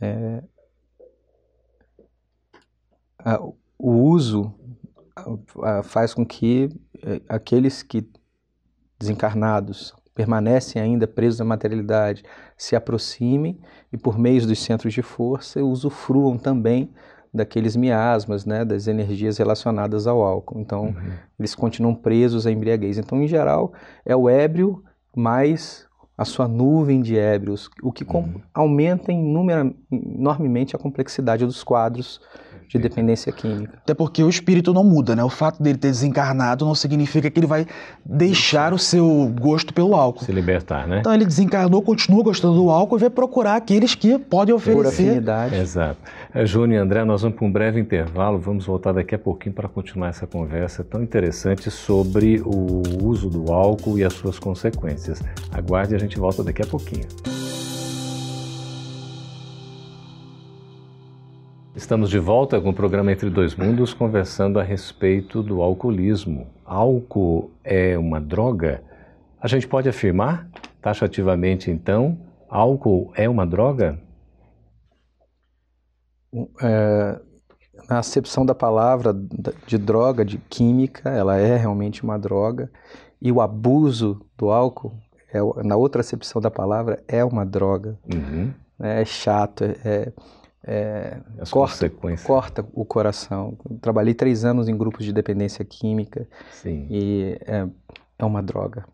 É, 0.00 0.42
a, 3.18 3.40
o 3.78 3.92
uso 3.92 4.54
a, 5.62 5.82
faz 5.82 6.14
com 6.14 6.24
que 6.24 6.68
é, 7.02 7.20
aqueles 7.28 7.82
que 7.82 8.08
desencarnados 8.98 9.94
permanecem 10.20 10.82
ainda 10.82 11.06
presos 11.06 11.40
à 11.40 11.44
materialidade, 11.44 12.22
se 12.56 12.76
aproximem 12.76 13.58
e, 13.90 13.96
por 13.96 14.18
meio 14.18 14.46
dos 14.46 14.58
centros 14.58 14.92
de 14.92 15.00
força, 15.00 15.64
usufruam 15.64 16.36
também 16.36 16.90
daqueles 17.32 17.74
miasmas, 17.74 18.44
né, 18.44 18.64
das 18.64 18.86
energias 18.86 19.38
relacionadas 19.38 20.06
ao 20.06 20.22
álcool. 20.22 20.60
Então, 20.60 20.86
uhum. 20.86 21.12
eles 21.38 21.54
continuam 21.54 21.94
presos 21.94 22.46
à 22.46 22.50
embriaguez. 22.50 22.98
Então, 22.98 23.22
em 23.22 23.26
geral, 23.26 23.72
é 24.04 24.14
o 24.14 24.28
ébrio 24.28 24.82
mais 25.16 25.88
a 26.18 26.24
sua 26.26 26.46
nuvem 26.46 27.00
de 27.00 27.16
ébrios, 27.16 27.70
o 27.82 27.90
que 27.90 28.04
uhum. 28.04 28.42
aumenta 28.52 29.10
enormemente 29.10 30.76
a 30.76 30.78
complexidade 30.78 31.46
dos 31.46 31.64
quadros 31.64 32.20
de 32.70 32.78
dependência 32.78 33.32
química. 33.32 33.78
Até 33.82 33.94
porque 33.94 34.22
o 34.22 34.28
espírito 34.28 34.72
não 34.72 34.84
muda, 34.84 35.16
né? 35.16 35.24
O 35.24 35.28
fato 35.28 35.60
dele 35.60 35.76
ter 35.76 35.88
desencarnado 35.88 36.64
não 36.64 36.74
significa 36.74 37.28
que 37.28 37.40
ele 37.40 37.46
vai 37.46 37.66
deixar 38.04 38.72
o 38.72 38.78
seu 38.78 39.32
gosto 39.40 39.74
pelo 39.74 39.94
álcool. 39.94 40.24
Se 40.24 40.30
libertar, 40.30 40.86
né? 40.86 41.00
Então 41.00 41.12
ele 41.12 41.24
desencarnou, 41.24 41.82
continua 41.82 42.22
gostando 42.22 42.54
do 42.54 42.70
álcool 42.70 42.96
e 42.96 43.00
vai 43.00 43.10
procurar 43.10 43.56
aqueles 43.56 43.94
que 43.96 44.18
podem 44.18 44.54
oferecer. 44.54 44.82
Por 44.82 44.86
afinidade. 44.86 45.56
Exato. 45.56 45.98
É, 46.32 46.46
Júnior 46.46 46.80
e 46.80 46.84
André, 46.84 47.04
nós 47.04 47.22
vamos 47.22 47.36
para 47.36 47.46
um 47.46 47.50
breve 47.50 47.80
intervalo, 47.80 48.38
vamos 48.38 48.66
voltar 48.66 48.92
daqui 48.92 49.16
a 49.16 49.18
pouquinho 49.18 49.54
para 49.54 49.68
continuar 49.68 50.08
essa 50.08 50.26
conversa 50.26 50.84
tão 50.84 51.02
interessante 51.02 51.70
sobre 51.70 52.40
o 52.44 52.82
uso 53.02 53.28
do 53.28 53.52
álcool 53.52 53.98
e 53.98 54.04
as 54.04 54.12
suas 54.12 54.38
consequências. 54.38 55.20
Aguarde, 55.50 55.94
a 55.94 55.98
gente 55.98 56.18
volta 56.18 56.44
daqui 56.44 56.62
a 56.62 56.66
pouquinho. 56.66 57.06
Estamos 61.80 62.10
de 62.10 62.18
volta 62.18 62.60
com 62.60 62.68
o 62.68 62.74
programa 62.74 63.10
Entre 63.10 63.30
Dois 63.30 63.56
Mundos, 63.56 63.94
conversando 63.94 64.60
a 64.60 64.62
respeito 64.62 65.42
do 65.42 65.62
alcoolismo. 65.62 66.46
Álcool 66.62 67.50
é 67.64 67.96
uma 67.96 68.20
droga? 68.20 68.82
A 69.40 69.48
gente 69.48 69.66
pode 69.66 69.88
afirmar, 69.88 70.46
taxativamente 70.82 71.70
então, 71.70 72.18
álcool 72.50 73.10
é 73.16 73.26
uma 73.26 73.46
droga? 73.46 73.98
É, 76.60 77.18
na 77.88 77.98
acepção 77.98 78.44
da 78.44 78.54
palavra 78.54 79.14
de 79.66 79.78
droga, 79.78 80.22
de 80.22 80.36
química, 80.36 81.08
ela 81.08 81.38
é 81.38 81.56
realmente 81.56 82.04
uma 82.04 82.18
droga. 82.18 82.70
E 83.22 83.32
o 83.32 83.40
abuso 83.40 84.20
do 84.36 84.50
álcool 84.50 84.92
é, 85.32 85.40
na 85.64 85.76
outra 85.76 86.02
acepção 86.02 86.42
da 86.42 86.50
palavra, 86.50 87.02
é 87.08 87.24
uma 87.24 87.46
droga. 87.46 87.98
Uhum. 88.12 88.52
É 88.78 89.04
chato, 89.04 89.64
é, 89.64 89.76
é, 89.84 90.12
corta, 91.50 91.90
corta 92.24 92.66
o 92.72 92.84
coração. 92.84 93.56
trabalhei 93.80 94.14
três 94.14 94.44
anos 94.44 94.68
em 94.68 94.76
grupos 94.76 95.04
de 95.04 95.12
dependência 95.12 95.64
química 95.64 96.26
Sim. 96.50 96.86
e 96.90 97.38
é, 97.46 97.66
é 98.18 98.24
uma 98.24 98.42
droga. 98.42 98.84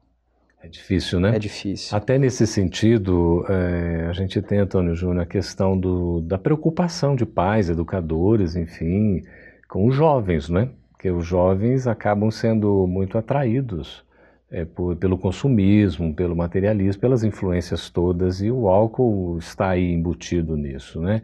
É 0.62 0.68
difícil, 0.68 1.20
né? 1.20 1.36
É 1.36 1.38
difícil. 1.38 1.96
Até 1.96 2.18
nesse 2.18 2.46
sentido, 2.46 3.44
é, 3.48 4.06
a 4.08 4.12
gente 4.12 4.42
tem, 4.42 4.58
Antônio 4.58 4.94
Júnior, 4.94 5.22
a 5.22 5.26
questão 5.26 5.78
do, 5.78 6.20
da 6.20 6.38
preocupação 6.38 7.14
de 7.14 7.24
pais, 7.24 7.70
educadores, 7.70 8.56
enfim, 8.56 9.22
com 9.68 9.86
os 9.86 9.94
jovens, 9.94 10.48
né? 10.48 10.68
Porque 10.90 11.10
os 11.10 11.24
jovens 11.24 11.86
acabam 11.86 12.30
sendo 12.30 12.86
muito 12.86 13.16
atraídos 13.16 14.04
é, 14.50 14.64
por, 14.64 14.96
pelo 14.96 15.16
consumismo, 15.16 16.12
pelo 16.14 16.34
materialismo, 16.34 17.00
pelas 17.00 17.22
influências 17.22 17.88
todas, 17.88 18.40
e 18.40 18.50
o 18.50 18.68
álcool 18.68 19.38
está 19.38 19.70
aí 19.70 19.92
embutido 19.92 20.56
nisso, 20.56 21.00
né? 21.00 21.22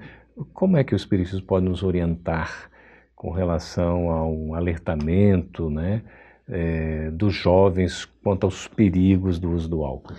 Como 0.52 0.76
é 0.76 0.84
que 0.84 0.94
o 0.94 0.96
Espiritismo 0.96 1.46
pode 1.46 1.66
nos 1.66 1.82
orientar 1.82 2.70
com 3.14 3.30
relação 3.30 4.10
a 4.10 4.26
um 4.26 4.54
alertamento, 4.54 5.70
né? 5.70 6.02
é, 6.48 7.10
dos 7.10 7.34
jovens 7.34 8.06
quanto 8.22 8.44
aos 8.44 8.68
perigos 8.68 9.38
do 9.38 9.50
uso 9.50 9.68
do 9.68 9.82
álcool? 9.82 10.14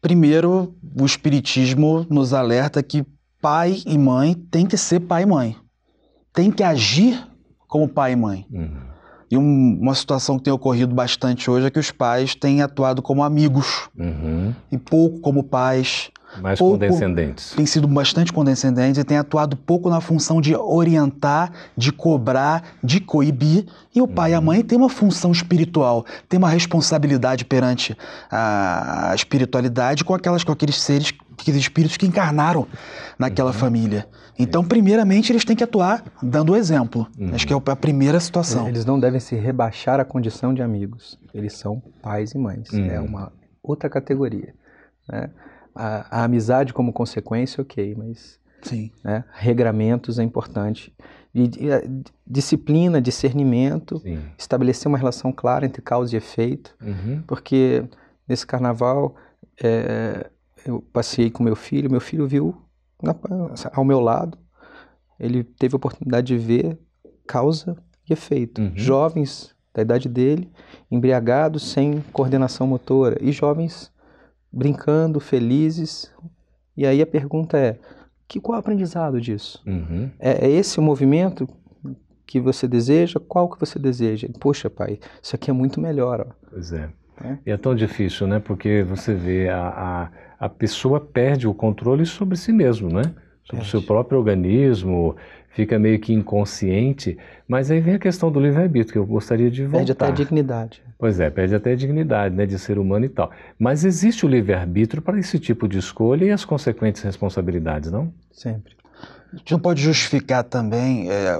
Primeiro, 0.00 0.74
o 0.98 1.04
Espiritismo 1.04 2.06
nos 2.10 2.32
alerta 2.32 2.82
que 2.82 3.04
pai 3.40 3.82
e 3.86 3.96
mãe 3.96 4.34
tem 4.34 4.66
que 4.66 4.76
ser 4.76 5.00
pai 5.00 5.22
e 5.22 5.26
mãe. 5.26 5.56
Tem 6.32 6.50
que 6.50 6.62
agir 6.62 7.24
como 7.68 7.88
pai 7.88 8.12
e 8.12 8.16
mãe. 8.16 8.46
Uhum. 8.50 8.92
E 9.30 9.38
um, 9.38 9.78
uma 9.80 9.94
situação 9.94 10.36
que 10.36 10.44
tem 10.44 10.52
ocorrido 10.52 10.94
bastante 10.94 11.50
hoje 11.50 11.66
é 11.66 11.70
que 11.70 11.78
os 11.78 11.90
pais 11.90 12.34
têm 12.34 12.60
atuado 12.60 13.00
como 13.00 13.22
amigos 13.22 13.88
uhum. 13.96 14.52
e 14.70 14.76
pouco 14.76 15.20
como 15.20 15.44
pais. 15.44 16.10
Mais 16.40 16.58
pouco, 16.58 16.74
condescendentes. 16.74 17.52
Tem 17.54 17.66
sido 17.66 17.86
bastante 17.86 18.32
condescendentes 18.32 18.98
e 18.98 19.04
tem 19.04 19.18
atuado 19.18 19.56
pouco 19.56 19.90
na 19.90 20.00
função 20.00 20.40
de 20.40 20.54
orientar, 20.54 21.52
de 21.76 21.92
cobrar, 21.92 22.62
de 22.82 23.00
coibir. 23.00 23.66
E 23.94 24.00
o 24.00 24.08
pai 24.08 24.30
uhum. 24.30 24.32
e 24.32 24.34
a 24.34 24.38
uhum. 24.38 24.44
mãe 24.46 24.62
têm 24.62 24.78
uma 24.78 24.88
função 24.88 25.30
espiritual, 25.32 26.06
têm 26.28 26.38
uma 26.38 26.48
responsabilidade 26.48 27.44
perante 27.44 27.96
a 28.30 29.12
espiritualidade 29.14 30.04
com 30.04 30.14
aquelas 30.14 30.42
com 30.44 30.52
aqueles 30.52 30.80
seres, 30.80 31.12
aqueles 31.38 31.60
espíritos 31.60 31.96
que 31.96 32.06
encarnaram 32.06 32.66
naquela 33.18 33.50
uhum. 33.50 33.56
família. 33.56 34.06
Então, 34.38 34.64
primeiramente, 34.64 35.30
eles 35.30 35.44
têm 35.44 35.54
que 35.54 35.62
atuar 35.62 36.02
dando 36.22 36.52
o 36.52 36.56
exemplo. 36.56 37.06
Uhum. 37.18 37.34
Acho 37.34 37.46
que 37.46 37.52
é 37.52 37.56
a 37.56 37.76
primeira 37.76 38.18
situação. 38.18 38.66
Eles 38.68 38.84
não 38.84 38.98
devem 38.98 39.20
se 39.20 39.36
rebaixar 39.36 40.00
à 40.00 40.04
condição 40.04 40.54
de 40.54 40.62
amigos. 40.62 41.18
Eles 41.34 41.52
são 41.52 41.82
pais 42.00 42.32
e 42.32 42.38
mães. 42.38 42.72
É 42.72 42.98
uhum. 42.98 43.06
uma 43.06 43.32
outra 43.62 43.88
categoria. 43.90 44.54
Né? 45.08 45.30
A, 45.74 46.20
a, 46.20 46.24
amizade 46.24 46.72
como 46.72 46.92
consequência, 46.92 47.62
ok, 47.62 47.94
mas 47.96 48.38
Sim. 48.62 48.90
Né, 49.02 49.24
regramentos 49.32 50.18
é 50.18 50.22
importante. 50.22 50.94
E, 51.34 51.50
disciplina, 52.26 53.00
discernimento, 53.00 53.98
Sim. 53.98 54.18
estabelecer 54.38 54.86
uma 54.86 54.98
relação 54.98 55.32
clara 55.32 55.64
entre 55.64 55.80
causa 55.80 56.14
e 56.14 56.18
efeito, 56.18 56.74
uhum. 56.80 57.22
porque 57.26 57.84
nesse 58.28 58.46
carnaval 58.46 59.16
é, 59.62 60.30
eu 60.66 60.82
passei 60.92 61.30
com 61.30 61.42
meu 61.42 61.56
filho, 61.56 61.90
meu 61.90 62.00
filho 62.00 62.26
viu 62.26 62.62
na, 63.02 63.14
ao 63.72 63.84
meu 63.84 64.00
lado, 64.00 64.38
ele 65.18 65.42
teve 65.42 65.74
a 65.74 65.76
oportunidade 65.76 66.26
de 66.26 66.38
ver 66.38 66.78
causa 67.26 67.76
e 68.08 68.12
efeito. 68.12 68.60
Uhum. 68.60 68.72
Jovens 68.74 69.54
da 69.74 69.82
idade 69.82 70.08
dele, 70.08 70.50
embriagados, 70.90 71.70
sem 71.70 72.02
coordenação 72.12 72.66
motora, 72.66 73.16
e 73.20 73.32
jovens 73.32 73.91
brincando, 74.52 75.18
felizes. 75.18 76.12
E 76.76 76.86
aí 76.86 77.00
a 77.00 77.06
pergunta 77.06 77.56
é: 77.58 77.78
que, 78.32 78.40
qual 78.40 78.56
é 78.56 78.58
o 78.58 78.60
aprendizado 78.60 79.20
disso? 79.20 79.62
Uhum. 79.66 80.10
É, 80.18 80.46
é, 80.46 80.50
esse 80.50 80.78
o 80.78 80.82
movimento 80.82 81.46
que 82.26 82.40
você 82.40 82.66
deseja? 82.66 83.20
Qual 83.20 83.48
que 83.48 83.60
você 83.60 83.78
deseja? 83.78 84.26
Poxa, 84.40 84.70
pai, 84.70 84.98
isso 85.22 85.36
aqui 85.36 85.50
é 85.50 85.52
muito 85.52 85.80
melhor. 85.80 86.26
Ó. 86.26 86.32
Pois 86.50 86.72
é. 86.72 86.88
é. 87.22 87.38
E 87.44 87.50
é 87.50 87.56
tão 87.58 87.74
difícil, 87.74 88.26
né? 88.26 88.38
Porque 88.38 88.82
você 88.82 89.14
vê 89.14 89.50
a, 89.50 89.68
a, 89.68 90.46
a 90.46 90.48
pessoa 90.48 90.98
perde 90.98 91.46
o 91.46 91.52
controle 91.52 92.06
sobre 92.06 92.36
si 92.36 92.52
mesmo, 92.52 92.88
né? 92.90 93.02
Sobre 93.44 93.64
o 93.64 93.68
seu 93.68 93.82
próprio 93.82 94.18
organismo, 94.18 95.14
fica 95.54 95.78
meio 95.78 95.98
que 95.98 96.12
inconsciente, 96.12 97.16
mas 97.46 97.70
aí 97.70 97.80
vem 97.80 97.94
a 97.94 97.98
questão 97.98 98.30
do 98.30 98.40
livre-arbítrio, 98.40 98.92
que 98.92 98.98
eu 98.98 99.06
gostaria 99.06 99.50
de 99.50 99.62
voltar. 99.62 99.78
Perde 99.78 99.92
até 99.92 100.06
a 100.06 100.10
dignidade. 100.10 100.82
Pois 100.98 101.20
é, 101.20 101.30
perde 101.30 101.54
até 101.54 101.72
a 101.72 101.76
dignidade, 101.76 102.34
né, 102.34 102.46
de 102.46 102.58
ser 102.58 102.78
humano 102.78 103.04
e 103.04 103.08
tal. 103.08 103.30
Mas 103.58 103.84
existe 103.84 104.24
o 104.24 104.28
livre-arbítrio 104.28 105.02
para 105.02 105.18
esse 105.18 105.38
tipo 105.38 105.68
de 105.68 105.78
escolha 105.78 106.24
e 106.24 106.30
as 106.30 106.44
consequentes 106.44 107.02
responsabilidades, 107.02 107.90
não? 107.90 108.12
Sempre. 108.30 108.72
A 109.32 109.36
gente 109.36 109.52
não 109.52 109.58
pode 109.58 109.82
justificar 109.82 110.44
também, 110.44 111.10
é, 111.10 111.30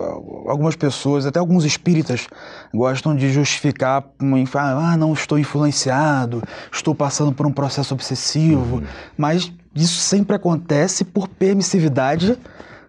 algumas 0.46 0.74
pessoas, 0.74 1.26
até 1.26 1.38
alguns 1.38 1.64
espíritas, 1.64 2.26
gostam 2.72 3.14
de 3.14 3.30
justificar, 3.30 4.04
ah, 4.54 4.96
não, 4.96 5.12
estou 5.12 5.38
influenciado, 5.38 6.42
estou 6.72 6.94
passando 6.94 7.32
por 7.32 7.46
um 7.46 7.52
processo 7.52 7.92
obsessivo, 7.92 8.76
uhum. 8.76 8.82
mas 9.16 9.52
isso 9.74 10.00
sempre 10.00 10.34
acontece 10.34 11.04
por 11.04 11.28
permissividade 11.28 12.38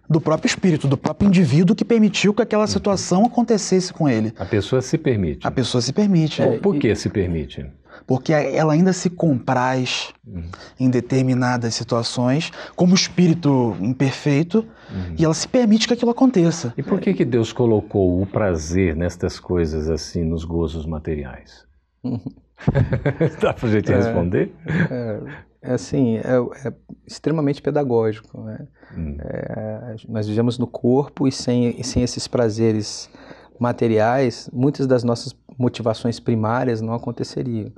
do 0.10 0.20
próprio 0.20 0.48
espírito, 0.48 0.88
do 0.88 0.98
próprio 0.98 1.28
indivíduo 1.28 1.76
que 1.76 1.86
permitiu 1.86 2.34
que 2.34 2.42
aquela 2.42 2.68
situação 2.68 3.26
acontecesse 3.26 3.94
com 3.94 4.08
ele. 4.08 4.34
A 4.38 4.46
pessoa 4.46 4.82
se 4.82 4.98
permite. 4.98 5.46
A 5.46 5.52
pessoa 5.52 5.82
se 5.82 5.94
permite. 5.94 6.42
É, 6.42 6.58
por 6.58 6.78
que 6.78 6.94
se 6.96 7.10
permite? 7.10 7.66
Porque 8.06 8.34
ela 8.34 8.74
ainda 8.74 8.92
se 8.92 9.10
compraz 9.10 10.12
uhum. 10.26 10.44
em 10.80 10.90
determinadas 10.90 11.74
situações 11.74 12.52
como 12.76 12.94
espírito 12.94 13.78
imperfeito 13.80 14.60
uhum. 14.60 15.16
e 15.18 15.24
ela 15.24 15.34
se 15.34 15.48
permite 15.48 15.88
que 15.88 15.94
aquilo 15.94 16.12
aconteça. 16.12 16.74
E 16.78 16.84
por 16.84 17.00
que, 17.00 17.14
que 17.14 17.24
Deus 17.24 17.54
colocou 17.54 18.22
o 18.22 18.26
prazer 18.26 18.96
nestas 18.96 19.40
coisas 19.40 19.90
assim, 19.90 20.24
nos 20.24 20.44
gozos 20.44 20.86
materiais? 20.86 21.66
Uhum. 22.04 22.20
Dá 23.42 23.54
para 23.54 23.68
a 23.68 23.72
gente 23.72 23.92
é, 23.92 23.96
responder? 23.96 24.54
É, 24.90 25.20
é 25.62 25.74
assim, 25.74 26.18
é, 26.18 26.68
é, 26.68 26.74
extremamente 27.08 27.62
pedagógico. 27.62 28.42
Né? 28.42 28.68
Hum. 28.98 29.18
É, 29.20 29.96
nós 30.08 30.28
vivemos 30.28 30.58
no 30.58 30.68
corpo 30.68 31.28
e 31.28 31.32
sem, 31.32 31.80
e 31.80 31.84
sem 31.84 32.04
esses 32.04 32.28
prazeres 32.28 33.10
materiais, 33.60 34.50
muitas 34.52 34.88
das 34.88 35.04
nossas 35.04 35.36
motivações 35.58 36.20
primárias 36.20 36.82
não 36.82 36.94
aconteceriam. 36.94 37.72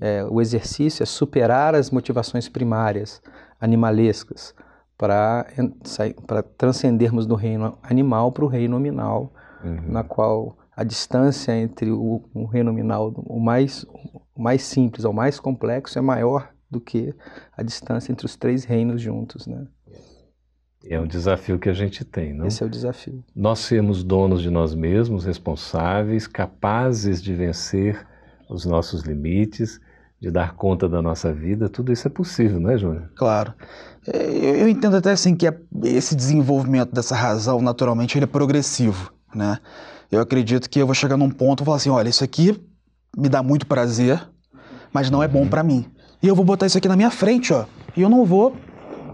É, 0.00 0.24
o 0.24 0.40
exercício 0.40 1.02
é 1.02 1.06
superar 1.06 1.74
as 1.74 1.90
motivações 1.90 2.48
primárias 2.48 3.20
animalescas 3.60 4.54
para 4.96 5.46
transcendermos 6.56 7.26
do 7.26 7.34
reino 7.34 7.78
animal 7.82 8.32
para 8.32 8.44
o 8.44 8.48
reino 8.48 8.72
nominal, 8.72 9.32
uhum. 9.64 9.92
na 9.92 10.02
qual 10.02 10.56
a 10.74 10.84
distância 10.84 11.56
entre 11.56 11.90
o, 11.90 12.22
o 12.34 12.44
reino 12.44 12.70
nominal, 12.70 13.12
o 13.16 13.40
mais, 13.40 13.84
o 14.34 14.42
mais 14.42 14.62
simples 14.62 15.04
ao 15.04 15.12
mais 15.12 15.40
complexo, 15.40 15.98
é 15.98 16.02
maior 16.02 16.50
do 16.70 16.80
que 16.80 17.14
a 17.56 17.62
distância 17.62 18.12
entre 18.12 18.26
os 18.26 18.36
três 18.36 18.64
reinos 18.64 19.00
juntos, 19.00 19.46
né? 19.46 19.66
É 20.84 21.00
um 21.00 21.06
desafio 21.06 21.58
que 21.58 21.68
a 21.68 21.72
gente 21.72 22.04
tem, 22.04 22.32
não? 22.32 22.46
Esse 22.46 22.62
é 22.62 22.66
o 22.66 22.70
desafio. 22.70 23.24
Nós 23.34 23.58
sermos 23.60 24.04
donos 24.04 24.40
de 24.40 24.50
nós 24.50 24.74
mesmos, 24.74 25.24
responsáveis, 25.24 26.26
capazes 26.26 27.22
de 27.22 27.34
vencer 27.34 28.06
os 28.48 28.64
nossos 28.64 29.02
limites, 29.02 29.80
de 30.20 30.30
dar 30.30 30.54
conta 30.54 30.88
da 30.88 31.02
nossa 31.02 31.32
vida, 31.32 31.68
tudo 31.68 31.92
isso 31.92 32.06
é 32.06 32.10
possível, 32.10 32.58
não 32.58 32.70
é, 32.70 32.78
Júnior? 32.78 33.10
Claro. 33.16 33.52
É, 34.06 34.62
eu 34.62 34.68
entendo 34.68 34.96
até 34.96 35.10
assim 35.10 35.34
que 35.34 35.46
é, 35.46 35.56
esse 35.84 36.14
desenvolvimento 36.14 36.92
dessa 36.92 37.14
razão, 37.14 37.60
naturalmente, 37.60 38.16
ele 38.16 38.24
é 38.24 38.28
progressivo, 38.28 39.12
né? 39.34 39.58
Eu 40.10 40.20
acredito 40.20 40.70
que 40.70 40.78
eu 40.78 40.86
vou 40.86 40.94
chegar 40.94 41.16
num 41.16 41.30
ponto 41.30 41.62
e 41.62 41.64
falar 41.64 41.76
assim, 41.78 41.90
olha, 41.90 42.08
isso 42.08 42.22
aqui 42.22 42.58
me 43.16 43.28
dá 43.28 43.42
muito 43.42 43.66
prazer, 43.66 44.22
mas 44.92 45.10
não 45.10 45.22
é 45.22 45.28
bom 45.28 45.40
uhum. 45.40 45.48
para 45.48 45.62
mim. 45.62 45.84
E 46.22 46.28
eu 46.28 46.34
vou 46.34 46.44
botar 46.44 46.66
isso 46.66 46.78
aqui 46.78 46.88
na 46.88 46.96
minha 46.96 47.10
frente, 47.10 47.52
ó. 47.52 47.66
E 47.96 48.02
eu 48.02 48.08
não 48.08 48.24
vou 48.24 48.56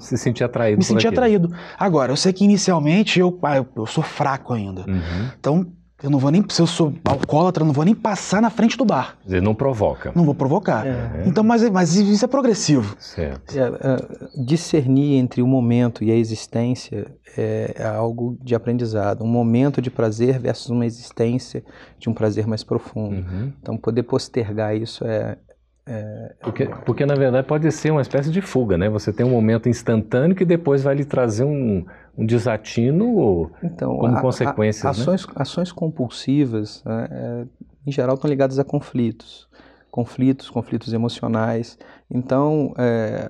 se 0.02 0.16
sentir 0.18 0.44
atraído. 0.44 0.78
Me 0.78 0.84
sentir 0.84 1.08
atraído. 1.08 1.50
Agora, 1.78 2.12
eu 2.12 2.16
sei 2.16 2.32
que 2.32 2.44
inicialmente 2.44 3.18
eu, 3.18 3.38
ah, 3.42 3.64
eu 3.76 3.86
sou 3.86 4.02
fraco 4.02 4.52
ainda. 4.52 4.82
Uhum. 4.82 5.30
Então, 5.38 5.66
eu 6.02 6.10
não 6.10 6.18
vou 6.18 6.32
nem, 6.32 6.44
se 6.48 6.60
eu 6.60 6.66
sou 6.66 6.92
alcoólatra, 7.04 7.62
eu 7.62 7.66
não 7.66 7.72
vou 7.72 7.84
nem 7.84 7.94
passar 7.94 8.42
na 8.42 8.50
frente 8.50 8.76
do 8.76 8.84
bar. 8.84 9.16
Ele 9.26 9.40
não 9.40 9.54
provoca. 9.54 10.10
Não 10.16 10.24
vou 10.24 10.34
provocar. 10.34 10.84
É. 10.84 11.22
Então, 11.26 11.44
mas, 11.44 11.68
mas 11.70 11.94
isso 11.94 12.24
é 12.24 12.28
progressivo. 12.28 12.96
Certo. 12.98 13.56
É, 13.56 13.62
é, 13.62 14.44
discernir 14.44 15.14
entre 15.14 15.40
o 15.40 15.46
momento 15.46 16.02
e 16.02 16.10
a 16.10 16.16
existência 16.16 17.06
é, 17.36 17.74
é, 17.78 17.86
algo 17.86 18.36
de 18.42 18.52
aprendizado. 18.54 19.22
Um 19.22 19.28
momento 19.28 19.80
de 19.80 19.90
prazer 19.90 20.40
versus 20.40 20.70
uma 20.70 20.84
existência 20.84 21.64
de 22.00 22.10
um 22.10 22.14
prazer 22.14 22.48
mais 22.48 22.64
profundo. 22.64 23.16
Uhum. 23.16 23.52
Então, 23.60 23.76
poder 23.76 24.02
postergar 24.02 24.76
isso 24.76 25.04
é, 25.04 25.38
é, 25.84 26.34
porque, 26.40 26.66
porque, 26.86 27.04
na 27.04 27.14
verdade 27.14 27.44
pode 27.46 27.70
ser 27.72 27.90
uma 27.90 28.02
espécie 28.02 28.30
de 28.30 28.40
fuga, 28.40 28.78
né? 28.78 28.88
Você 28.88 29.12
tem 29.12 29.26
um 29.26 29.30
momento 29.30 29.68
instantâneo 29.68 30.36
que 30.36 30.44
depois 30.44 30.82
vai 30.82 30.94
lhe 30.94 31.04
trazer 31.04 31.42
um, 31.42 31.84
um 32.16 32.24
desatino 32.24 33.50
então, 33.62 33.96
como 33.98 34.20
consequência. 34.20 34.88
Ações, 34.88 35.26
né? 35.26 35.32
ações 35.36 35.72
compulsivas, 35.72 36.84
né, 36.84 37.08
é, 37.10 37.46
em 37.84 37.90
geral, 37.90 38.14
estão 38.14 38.30
ligadas 38.30 38.60
a 38.60 38.64
conflitos. 38.64 39.48
conflitos, 39.90 40.48
conflitos 40.48 40.92
emocionais. 40.92 41.76
Então, 42.08 42.72
é, 42.78 43.28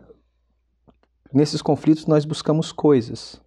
nesses 1.32 1.62
conflitos 1.62 2.06
nós 2.06 2.26
buscamos 2.26 2.70
coisas. 2.70 3.40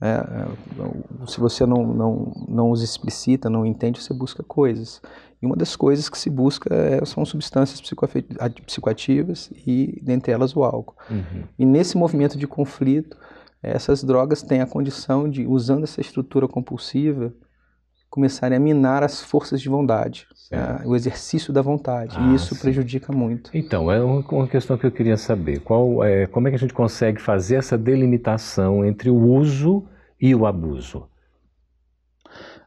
É, 0.00 0.08
é, 0.08 1.26
se 1.26 1.40
você 1.40 1.64
não, 1.64 1.86
não, 1.86 2.46
não 2.48 2.70
os 2.70 2.82
explicita, 2.82 3.48
não 3.48 3.64
entende, 3.64 4.02
você 4.02 4.12
busca 4.12 4.42
coisas. 4.42 5.00
E 5.40 5.46
uma 5.46 5.56
das 5.56 5.76
coisas 5.76 6.08
que 6.08 6.18
se 6.18 6.28
busca 6.28 6.74
é, 6.74 7.04
são 7.04 7.24
substâncias 7.24 7.80
psicoativas 7.80 9.50
e, 9.66 10.00
dentre 10.02 10.32
elas, 10.32 10.56
o 10.56 10.64
álcool. 10.64 10.96
Uhum. 11.08 11.44
E 11.58 11.64
nesse 11.64 11.96
movimento 11.96 12.36
de 12.36 12.46
conflito, 12.46 13.16
essas 13.62 14.02
drogas 14.02 14.42
têm 14.42 14.60
a 14.60 14.66
condição 14.66 15.28
de, 15.28 15.46
usando 15.46 15.84
essa 15.84 16.00
estrutura 16.00 16.48
compulsiva, 16.48 17.32
começarem 18.10 18.56
a 18.56 18.60
minar 18.60 19.02
as 19.02 19.20
forças 19.20 19.60
de 19.60 19.68
vontade, 19.68 20.26
né? 20.50 20.80
o 20.84 20.96
exercício 20.96 21.52
da 21.52 21.60
vontade, 21.60 22.16
ah, 22.18 22.22
e 22.22 22.34
isso 22.34 22.54
sim. 22.54 22.60
prejudica 22.60 23.12
muito. 23.12 23.50
Então, 23.52 23.92
é 23.92 24.02
uma 24.02 24.48
questão 24.48 24.78
que 24.78 24.86
eu 24.86 24.90
queria 24.90 25.16
saber. 25.16 25.60
Qual 25.60 26.02
é, 26.02 26.26
como 26.26 26.48
é 26.48 26.50
que 26.50 26.56
a 26.56 26.58
gente 26.58 26.72
consegue 26.72 27.20
fazer 27.20 27.56
essa 27.56 27.76
delimitação 27.76 28.84
entre 28.84 29.10
o 29.10 29.16
uso 29.16 29.86
e 30.20 30.34
o 30.34 30.46
abuso? 30.46 31.06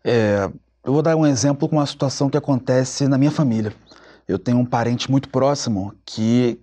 É, 0.04 0.50
eu 0.84 0.94
vou 0.94 1.02
dar 1.02 1.16
um 1.16 1.26
exemplo 1.26 1.68
com 1.68 1.78
uma 1.78 1.86
situação 1.86 2.30
que 2.30 2.38
acontece 2.38 3.08
na 3.08 3.18
minha 3.18 3.32
família. 3.32 3.74
Eu 4.28 4.40
tenho 4.40 4.58
um 4.58 4.66
parente 4.66 5.10
muito 5.10 5.30
próximo 5.30 5.94
que 6.06 6.60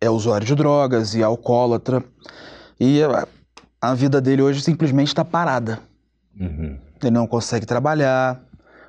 é 0.00 0.08
usuário 0.08 0.46
de 0.46 0.54
drogas 0.54 1.14
e 1.14 1.22
alcoólatra, 1.22 2.04
e 2.78 3.00
a, 3.80 3.94
vida 3.94 4.20
dele 4.20 4.42
hoje 4.42 4.62
simplesmente 4.62 5.08
está 5.08 5.24
parada. 5.24 5.80
Uhum 6.38 6.78
ele 7.06 7.14
não 7.14 7.26
consegue 7.26 7.64
trabalhar, 7.64 8.40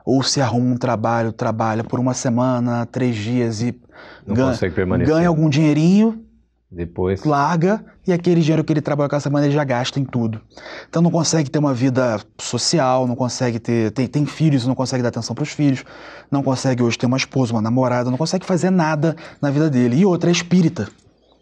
ou 0.06 0.24
se 0.24 0.42
arruma 0.42 0.74
um 0.74 0.78
trabalho, 0.78 1.32
trabalha 1.32 1.84
por 1.84 2.00
uma 2.00 2.14
semana, 2.14 2.86
três 2.86 3.16
dias 3.16 3.62
e 3.62 3.80
ganha, 4.26 4.58
ganha 5.06 5.28
algum 5.28 5.50
dinheirinho, 5.50 6.26
depois 6.72 7.24
larga 7.24 7.84
e 8.06 8.14
aquele 8.14 8.42
dinheiro 8.42 8.64
que 8.64 8.72
ele 8.72 8.82
trabalha 8.82 9.08
aquela 9.08 9.20
semana 9.20 9.46
ele 9.46 9.54
já 9.54 9.64
gasta 9.64 10.00
em 10.00 10.06
tudo. 10.06 10.40
Então 10.88 11.02
não 11.02 11.10
consegue 11.10 11.50
ter 11.50 11.58
uma 11.58 11.74
vida 11.74 12.20
social, 12.40 13.08
não 13.08 13.16
consegue 13.16 13.60
ter 13.60 13.92
tem, 13.92 14.08
tem 14.08 14.26
filhos, 14.26 14.68
não 14.68 14.76
consegue 14.76 15.02
dar 15.02 15.10
atenção 15.10 15.36
para 15.36 15.44
os 15.44 15.50
filhos, 15.50 15.84
não 16.30 16.44
consegue 16.44 16.84
hoje 16.84 16.98
ter 16.98 17.08
uma 17.08 17.18
esposa, 17.18 17.54
uma 17.54 17.62
namorada, 17.62 18.12
não 18.12 18.18
consegue 18.18 18.46
fazer 18.46 18.70
nada 18.70 19.16
na 19.42 19.50
vida 19.50 19.70
dele. 19.70 19.98
E 19.98 20.06
outra 20.06 20.30
é 20.30 20.32
espírita. 20.32 20.90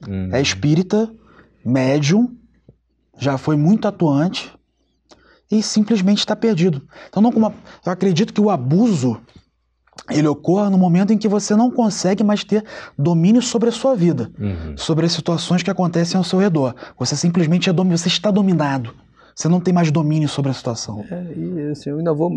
Uhum. 0.07 0.29
É 0.31 0.41
espírita, 0.41 1.12
médium, 1.65 2.34
já 3.17 3.38
foi 3.38 3.57
muito 3.57 3.88
atuante, 3.88 4.51
e 5.50 5.63
simplesmente 5.63 6.19
está 6.19 6.36
perdido. 6.36 6.81
Então, 7.07 7.22
não 7.22 7.31
como 7.31 7.53
eu 7.86 7.91
acredito 7.91 8.34
que 8.34 8.41
o 8.41 8.50
abuso 8.50 9.19
ele 10.09 10.27
ocorra 10.27 10.69
no 10.69 10.77
momento 10.77 11.11
em 11.11 11.17
que 11.17 11.27
você 11.27 11.55
não 11.55 11.69
consegue 11.69 12.23
mais 12.23 12.43
ter 12.43 12.63
domínio 12.97 13.41
sobre 13.41 13.69
a 13.69 13.71
sua 13.71 13.95
vida, 13.95 14.31
uhum. 14.39 14.77
sobre 14.77 15.05
as 15.05 15.11
situações 15.11 15.63
que 15.63 15.69
acontecem 15.69 16.17
ao 16.17 16.23
seu 16.23 16.39
redor. 16.39 16.75
Você 16.97 17.15
simplesmente 17.15 17.69
é 17.69 17.73
dom... 17.73 17.89
você 17.89 18.07
está 18.07 18.31
dominado. 18.31 18.93
Você 19.35 19.47
não 19.47 19.59
tem 19.59 19.73
mais 19.73 19.91
domínio 19.91 20.27
sobre 20.27 20.49
a 20.49 20.53
situação. 20.53 21.05
É, 21.11 21.33
e 21.35 21.69
assim, 21.71 21.91
eu 21.91 21.97
ainda 21.99 22.13
vou. 22.13 22.31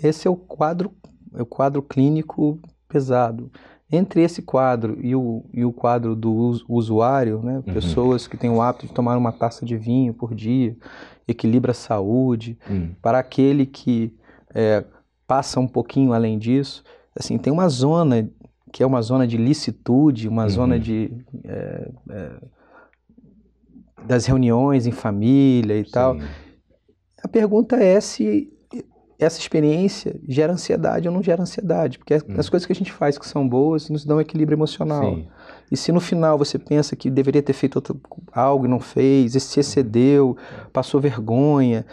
Esse 0.00 0.28
é 0.28 0.30
o 0.30 0.36
quadro, 0.36 0.92
é 1.34 1.42
o 1.42 1.46
quadro 1.46 1.82
clínico 1.82 2.60
pesado. 2.88 3.50
Entre 3.90 4.22
esse 4.22 4.40
quadro 4.40 4.98
e 5.00 5.14
o, 5.14 5.44
e 5.52 5.64
o 5.64 5.72
quadro 5.72 6.14
do 6.14 6.60
usuário, 6.68 7.40
né, 7.42 7.56
uhum. 7.56 7.74
pessoas 7.74 8.26
que 8.26 8.36
têm 8.36 8.50
o 8.50 8.62
hábito 8.62 8.86
de 8.86 8.92
tomar 8.92 9.16
uma 9.16 9.32
taça 9.32 9.66
de 9.66 9.76
vinho 9.76 10.14
por 10.14 10.34
dia, 10.34 10.76
equilibra 11.26 11.72
a 11.72 11.74
saúde, 11.74 12.58
hum. 12.70 12.90
para 13.00 13.18
aquele 13.18 13.66
que 13.66 14.14
é, 14.54 14.84
passa 15.26 15.60
um 15.60 15.66
pouquinho 15.66 16.12
além 16.12 16.38
disso, 16.38 16.82
assim, 17.16 17.38
tem 17.38 17.52
uma 17.52 17.68
zona 17.68 18.28
que 18.72 18.82
é 18.82 18.86
uma 18.86 19.00
zona 19.02 19.26
de 19.26 19.36
licitude, 19.36 20.28
uma 20.28 20.42
uhum. 20.44 20.48
zona 20.48 20.80
de 20.80 21.12
é, 21.44 21.90
é, 22.10 22.30
das 24.04 24.26
reuniões 24.26 24.86
em 24.86 24.90
família 24.90 25.78
e 25.78 25.84
Sim. 25.84 25.90
tal. 25.92 26.16
A 27.22 27.28
pergunta 27.28 27.76
é 27.76 28.00
se 28.00 28.52
essa 29.24 29.40
experiência 29.40 30.14
gera 30.28 30.52
ansiedade 30.52 31.08
ou 31.08 31.14
não 31.14 31.22
gera 31.22 31.42
ansiedade, 31.42 31.98
porque 31.98 32.14
hum. 32.14 32.34
as 32.36 32.48
coisas 32.48 32.66
que 32.66 32.72
a 32.72 32.76
gente 32.76 32.92
faz 32.92 33.18
que 33.18 33.26
são 33.26 33.46
boas 33.46 33.88
nos 33.90 34.04
dão 34.04 34.20
equilíbrio 34.20 34.56
emocional. 34.56 35.16
Sim. 35.16 35.26
E 35.70 35.76
se 35.76 35.90
no 35.90 36.00
final 36.00 36.38
você 36.38 36.58
pensa 36.58 36.94
que 36.94 37.10
deveria 37.10 37.42
ter 37.42 37.52
feito 37.52 37.76
outro, 37.76 37.98
algo 38.32 38.66
e 38.66 38.68
não 38.68 38.78
fez, 38.78 39.32
se 39.42 39.60
excedeu, 39.60 40.36
passou 40.72 41.00
vergonha, 41.00 41.84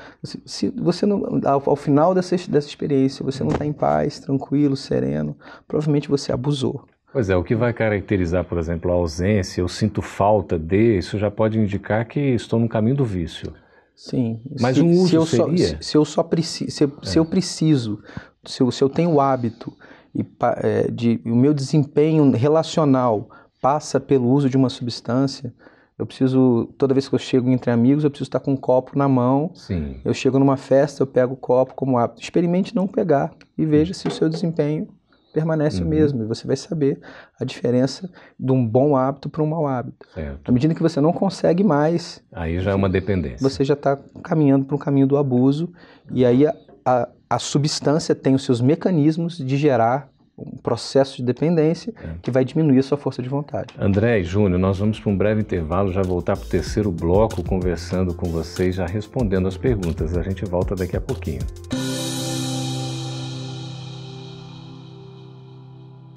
se 0.46 0.70
você 0.70 1.06
não, 1.06 1.42
ao, 1.46 1.64
ao 1.66 1.76
final 1.76 2.14
dessa, 2.14 2.36
dessa 2.50 2.68
experiência 2.68 3.26
você 3.26 3.44
não 3.44 3.52
está 3.52 3.66
em 3.66 3.74
paz, 3.74 4.20
tranquilo, 4.20 4.76
sereno, 4.76 5.36
provavelmente 5.68 6.10
você 6.10 6.32
abusou. 6.32 6.86
Pois 7.14 7.30
é, 7.30 7.36
o 7.36 7.44
que 7.44 7.56
vai 7.56 7.74
caracterizar, 7.74 8.46
por 8.46 8.58
exemplo, 8.58 8.90
a 8.90 8.94
ausência, 8.94 9.60
eu 9.60 9.68
sinto 9.68 10.02
falta 10.02 10.58
de, 10.58 10.98
isso 10.98 11.18
já 11.18 11.30
pode 11.30 11.60
indicar 11.60 12.06
que 12.06 12.20
estou 12.20 12.58
no 12.58 12.70
caminho 12.70 12.96
do 12.96 13.04
vício. 13.04 13.54
Sim. 13.96 14.40
Mas 14.60 14.78
se, 14.78 14.82
um 14.82 14.92
uso 14.92 15.08
se 15.08 15.16
eu 15.16 15.26
seria... 15.26 15.68
Só, 15.68 15.76
se, 15.76 15.78
se, 15.82 15.98
eu 15.98 16.06
só 16.06 16.24
preciso, 16.24 16.72
se, 16.72 16.84
é. 16.84 16.90
se 17.04 17.20
eu 17.20 17.26
preciso, 17.26 18.00
se 18.46 18.62
eu, 18.62 18.72
se 18.72 18.84
eu 18.84 18.90
tenho 18.90 19.12
o 19.12 19.22
hábito 19.22 19.74
e, 20.14 20.26
é, 20.58 20.90
de 20.90 21.22
o 21.26 21.36
meu 21.36 21.54
desempenho 21.54 22.32
relacional 22.32 23.30
passa 23.62 24.00
pelo 24.00 24.28
uso 24.30 24.50
de 24.50 24.58
uma 24.58 24.70
substância, 24.70 25.54
eu 26.02 26.06
preciso, 26.06 26.68
toda 26.80 26.96
vez 26.96 27.08
que 27.08 27.14
eu 27.14 27.20
chego 27.20 27.48
entre 27.50 27.70
amigos, 27.70 28.04
eu 28.04 28.10
preciso 28.10 28.28
estar 28.28 28.40
com 28.40 28.54
um 28.54 28.58
copo 28.58 28.98
na 28.98 29.08
mão. 29.08 29.52
Sim. 29.54 30.02
Eu 30.04 30.16
chego 30.16 30.40
numa 30.40 30.58
festa, 30.58 31.04
eu 31.04 31.08
pego 31.08 31.36
o 31.36 31.38
copo 31.38 31.76
como 31.76 31.96
hábito. 31.96 32.24
Experimente 32.24 32.76
não 32.76 32.88
pegar 32.88 33.32
e 33.56 33.68
veja 33.68 33.94
se 33.94 34.08
o 34.08 34.12
seu 34.12 34.28
desempenho 34.28 34.88
permanece 35.32 35.82
uhum. 35.82 35.88
o 35.88 35.90
mesmo. 35.90 36.24
E 36.24 36.26
você 36.26 36.46
vai 36.46 36.56
saber 36.56 37.00
a 37.40 37.46
diferença 37.46 38.10
de 38.40 38.52
um 38.52 38.66
bom 38.66 38.96
hábito 38.96 39.30
para 39.30 39.42
um 39.42 39.48
mau 39.48 39.68
hábito. 39.68 40.06
Certo. 40.14 40.50
À 40.50 40.52
medida 40.52 40.74
que 40.74 40.82
você 40.82 41.00
não 41.02 41.14
consegue 41.14 41.64
mais. 41.64 42.24
Aí 42.32 42.60
já 42.60 42.72
é 42.72 42.76
uma 42.76 42.90
dependência. 42.90 43.38
Você 43.48 43.64
já 43.64 43.74
está 43.74 43.98
caminhando 44.24 44.66
para 44.66 44.76
um 44.76 44.80
caminho 44.80 45.08
do 45.08 45.18
abuso. 45.18 45.72
E 46.12 46.26
aí 46.26 46.46
a, 46.46 46.56
a, 46.86 47.10
a 47.30 47.40
substância 47.40 48.14
tem 48.14 48.36
os 48.36 48.44
seus 48.44 48.62
mecanismos 48.62 49.38
de 49.38 49.58
gerar 49.58 50.10
um 50.38 50.58
processo 50.58 51.18
de 51.18 51.24
dependência 51.24 51.94
é. 52.02 52.16
que 52.22 52.32
vai 52.32 52.44
diminuir 52.44 52.80
a 52.80 52.84
sua 52.84 52.98
força 52.98 53.22
de 53.22 53.30
vontade. 53.30 53.74
André 53.78 54.20
e 54.20 54.24
Júnior, 54.24 54.60
nós 54.60 54.80
vamos 54.80 55.00
para 55.00 55.12
um 55.12 55.18
breve 55.18 55.42
intervalo, 55.42 55.92
já 55.92 56.02
voltar 56.02 56.36
para 56.36 56.46
o 56.46 56.50
terceiro 56.50 56.92
bloco, 56.92 57.44
conversando 57.44 58.14
com 58.14 58.30
vocês, 58.30 58.76
já 58.76 58.86
respondendo 58.86 59.48
as 59.48 59.58
perguntas. 59.58 60.18
A 60.18 60.24
gente 60.24 60.44
volta 60.46 60.76
daqui 60.76 60.98
a 60.98 61.02
pouquinho. 61.02 61.42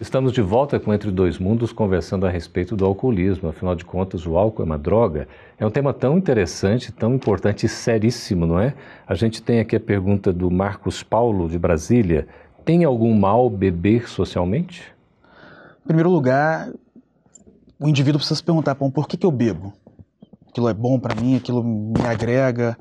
Estamos 0.01 0.33
de 0.33 0.43
volta 0.43 0.81
com 0.81 0.93
Entre 0.93 1.09
Dois 1.09 1.39
Mundos, 1.39 1.73
conversando 1.73 2.27
a 2.27 2.31
respeito 2.31 2.75
do 2.75 2.85
alcoolismo. 2.85 3.49
Afinal 3.49 3.77
de 3.77 3.85
contas, 3.85 4.27
o 4.27 4.37
álcool 4.37 4.63
é 4.63 4.65
uma 4.65 4.77
droga. 4.77 5.29
É 5.57 5.65
um 5.65 5.71
tema 5.71 5.95
tão 5.95 6.19
interessante, 6.19 6.91
tão 6.91 7.15
importante 7.15 7.65
e 7.65 7.69
seríssimo, 7.69 8.45
não 8.45 8.59
é? 8.59 8.75
A 9.07 9.15
gente 9.15 9.41
tem 9.41 9.61
aqui 9.61 9.77
a 9.77 9.81
pergunta 9.81 10.33
do 10.33 10.51
Marcos 10.51 11.05
Paulo, 11.05 11.49
de 11.49 11.59
Brasília. 11.61 12.27
Tem 12.65 12.83
algum 12.83 13.15
mal 13.15 13.49
beber 13.49 14.09
socialmente? 14.09 14.93
Em 15.85 15.87
primeiro 15.87 16.11
lugar, 16.11 16.73
o 17.79 17.89
indivíduo 17.89 18.19
precisa 18.19 18.37
se 18.37 18.45
perguntar: 18.45 18.75
por 18.75 19.07
que, 19.07 19.17
que 19.17 19.25
eu 19.25 19.31
bebo? 19.31 19.73
Aquilo 20.49 20.69
é 20.69 20.75
bom 20.75 20.99
para 20.99 21.15
mim, 21.15 21.37
aquilo 21.37 21.63
me 21.63 22.05
agrega. 22.05 22.77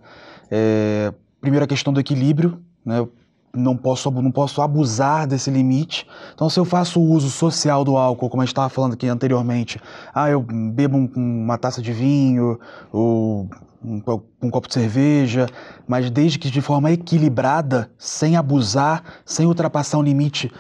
É, 0.50 1.14
primeiro, 1.40 1.64
a 1.64 1.68
questão 1.68 1.94
do 1.94 2.00
equilíbrio. 2.00 2.60
Né? 2.84 3.08
Não 3.56 3.78
posso, 3.78 4.10
não 4.10 4.32
posso 4.32 4.62
abusar 4.62 5.28
desse 5.28 5.52
limite. 5.52 6.08
Então, 6.34 6.50
se 6.50 6.60
eu 6.60 6.66
faço 6.66 7.00
o 7.00 7.12
uso 7.12 7.30
social 7.30 7.84
do 7.84 7.96
álcool, 7.96 8.30
como 8.30 8.42
a 8.42 8.46
gente 8.46 8.52
estava 8.52 8.70
falando 8.70 8.94
aqui 8.94 9.08
anteriormente, 9.08 9.80
ah, 10.14 10.30
eu 10.30 10.42
bebo 10.42 10.98
um, 10.98 11.10
uma 11.16 11.58
taça 11.58 11.80
de 11.80 11.94
vinho 11.94 12.60
ou 12.92 13.48
um, 13.86 14.02
um, 14.42 14.50
copo 14.50 14.68
de 14.68 14.74
cerveja, 14.74 15.46
mas 15.88 16.10
desde 16.10 16.40
que 16.40 16.50
de 16.50 16.62
forma 16.62 16.92
equilibrada, 16.92 17.92
sem 17.96 18.36
abusar, 18.36 19.04
sem 19.24 19.46
ultrapassar 19.46 20.00
um 20.00 20.04
limite. 20.04 20.52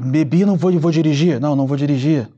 Bebi, 0.00 0.44
não 0.44 0.56
vou, 0.56 0.72
vou 0.80 0.90
dirigir? 0.90 1.38
Não, 1.38 1.54
não 1.54 1.68
vou 1.68 1.76
dirigir. 1.76 2.28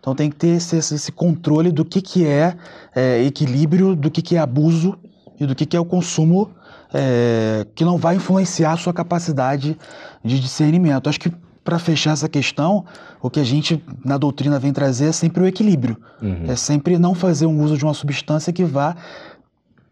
Então 0.00 0.14
tem 0.14 0.30
que 0.30 0.36
ter 0.36 0.56
esse, 0.56 0.76
esse 0.76 1.12
controle 1.12 1.70
do 1.70 1.84
que, 1.84 2.00
que 2.00 2.26
é, 2.26 2.56
é, 2.94 3.22
equilíbrio, 3.22 3.94
do 3.94 4.10
que, 4.10 4.22
que 4.22 4.34
é 4.34 4.38
abuso 4.38 4.98
e 5.38 5.44
do 5.44 5.54
que, 5.54 5.66
que 5.66 5.76
é 5.76 5.80
o 5.80 5.84
consumo 5.84 6.50
é, 6.92 7.66
que 7.74 7.84
não 7.84 7.96
vai 7.96 8.16
influenciar 8.16 8.72
a 8.72 8.76
sua 8.76 8.92
capacidade 8.92 9.76
de 10.24 10.40
discernimento. 10.40 11.08
Acho 11.08 11.20
que 11.20 11.32
para 11.64 11.78
fechar 11.78 12.12
essa 12.12 12.28
questão, 12.28 12.84
o 13.20 13.30
que 13.30 13.38
a 13.38 13.44
gente 13.44 13.82
na 14.04 14.18
doutrina 14.18 14.58
vem 14.58 14.72
trazer 14.72 15.06
é 15.06 15.12
sempre 15.12 15.42
o 15.42 15.46
equilíbrio. 15.46 15.96
Uhum. 16.20 16.44
É 16.48 16.56
sempre 16.56 16.98
não 16.98 17.14
fazer 17.14 17.46
um 17.46 17.62
uso 17.62 17.78
de 17.78 17.84
uma 17.84 17.94
substância 17.94 18.52
que 18.52 18.64
vá 18.64 18.96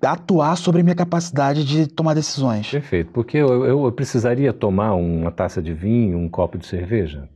atuar 0.02 0.56
sobre 0.56 0.80
a 0.80 0.84
minha 0.84 0.96
capacidade 0.96 1.64
de 1.64 1.86
tomar 1.86 2.14
decisões. 2.14 2.70
Perfeito, 2.70 3.10
porque 3.12 3.36
eu, 3.36 3.64
eu 3.64 3.92
precisaria 3.92 4.52
tomar 4.52 4.94
uma 4.94 5.30
taça 5.30 5.60
de 5.60 5.74
vinho, 5.74 6.18
um 6.18 6.28
copo 6.28 6.58
de 6.58 6.66
cerveja? 6.66 7.28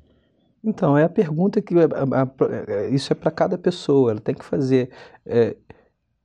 Então, 0.65 0.97
é 0.97 1.05
a 1.05 1.09
pergunta 1.09 1.61
que. 1.61 1.75
isso 2.91 3.13
é 3.13 3.17
para 3.17 3.31
cada 3.31 3.59
pessoa, 3.59 4.13
ela 4.13 4.21
tem 4.21 4.35
que 4.35 4.45
fazer. 4.45 4.89
É, 5.27 5.55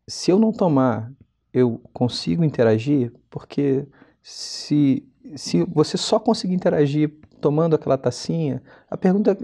se 0.08 0.32
eu 0.32 0.39
não 0.39 0.54
tomar 0.54 1.12
eu 1.53 1.81
consigo 1.93 2.43
interagir, 2.43 3.12
porque 3.29 3.85
se, 4.21 5.03
se 5.35 5.63
você 5.63 5.97
só 5.97 6.19
conseguir 6.19 6.53
interagir 6.53 7.12
tomando 7.41 7.75
aquela 7.75 7.97
tacinha, 7.97 8.62
a 8.89 8.97
pergunta 8.97 9.38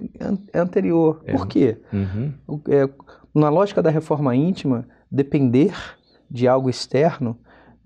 é 0.53 0.59
anterior. 0.59 1.21
É. 1.25 1.31
Por 1.33 1.47
quê? 1.47 1.77
Uhum. 1.91 2.33
É, 2.69 2.89
na 3.33 3.49
lógica 3.49 3.81
da 3.81 3.89
reforma 3.89 4.35
íntima, 4.35 4.87
depender 5.09 5.73
de 6.29 6.47
algo 6.47 6.69
externo 6.69 7.37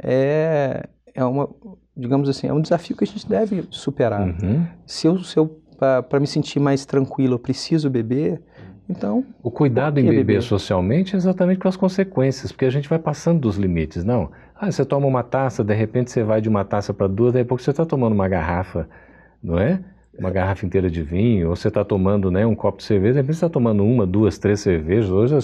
é, 0.01 0.87
é 1.13 1.23
uma, 1.23 1.49
digamos 1.95 2.29
assim, 2.29 2.47
é 2.47 2.53
um 2.53 2.61
desafio 2.61 2.95
que 2.95 3.03
a 3.03 3.07
gente 3.07 3.27
deve 3.27 3.67
superar. 3.69 4.27
Uhum. 4.27 4.65
Se 4.85 5.07
eu, 5.07 5.19
se 5.19 5.37
eu 5.37 5.61
para 5.77 6.19
me 6.19 6.27
sentir 6.27 6.59
mais 6.59 6.85
tranquilo, 6.85 7.35
eu 7.35 7.39
preciso 7.39 7.89
beber, 7.89 8.41
então. 8.89 9.23
O 9.43 9.51
cuidado 9.51 9.99
em 9.99 10.03
beber, 10.05 10.17
beber, 10.17 10.41
socialmente 10.41 11.15
é 11.15 11.17
exatamente 11.17 11.59
com 11.59 11.67
as 11.67 11.77
consequências, 11.77 12.51
porque 12.51 12.65
a 12.65 12.69
gente 12.69 12.89
vai 12.89 12.97
passando 12.97 13.39
dos 13.39 13.55
limites. 13.55 14.03
Não, 14.03 14.31
ah, 14.55 14.71
você 14.71 14.83
toma 14.83 15.05
uma 15.05 15.23
taça, 15.23 15.63
de 15.63 15.73
repente 15.73 16.11
você 16.11 16.23
vai 16.23 16.41
de 16.41 16.49
uma 16.49 16.65
taça 16.65 16.93
para 16.93 17.07
duas, 17.07 17.33
daí 17.33 17.43
a 17.43 17.45
pouco 17.45 17.61
você 17.61 17.69
está 17.69 17.85
tomando 17.85 18.13
uma 18.13 18.27
garrafa, 18.27 18.89
não 19.43 19.59
é? 19.59 19.79
Uma 20.19 20.29
garrafa 20.29 20.65
inteira 20.65 20.89
de 20.89 21.01
vinho, 21.01 21.49
ou 21.49 21.55
você 21.55 21.69
está 21.69 21.83
tomando 21.83 22.29
né, 22.29 22.45
um 22.45 22.55
copo 22.55 22.79
de 22.79 22.83
cerveja, 22.83 23.13
de 23.13 23.19
repente 23.19 23.37
você 23.37 23.45
está 23.45 23.49
tomando 23.49 23.83
uma, 23.83 24.05
duas, 24.05 24.37
três 24.37 24.59
cervejas, 24.59 25.09
hoje 25.09 25.35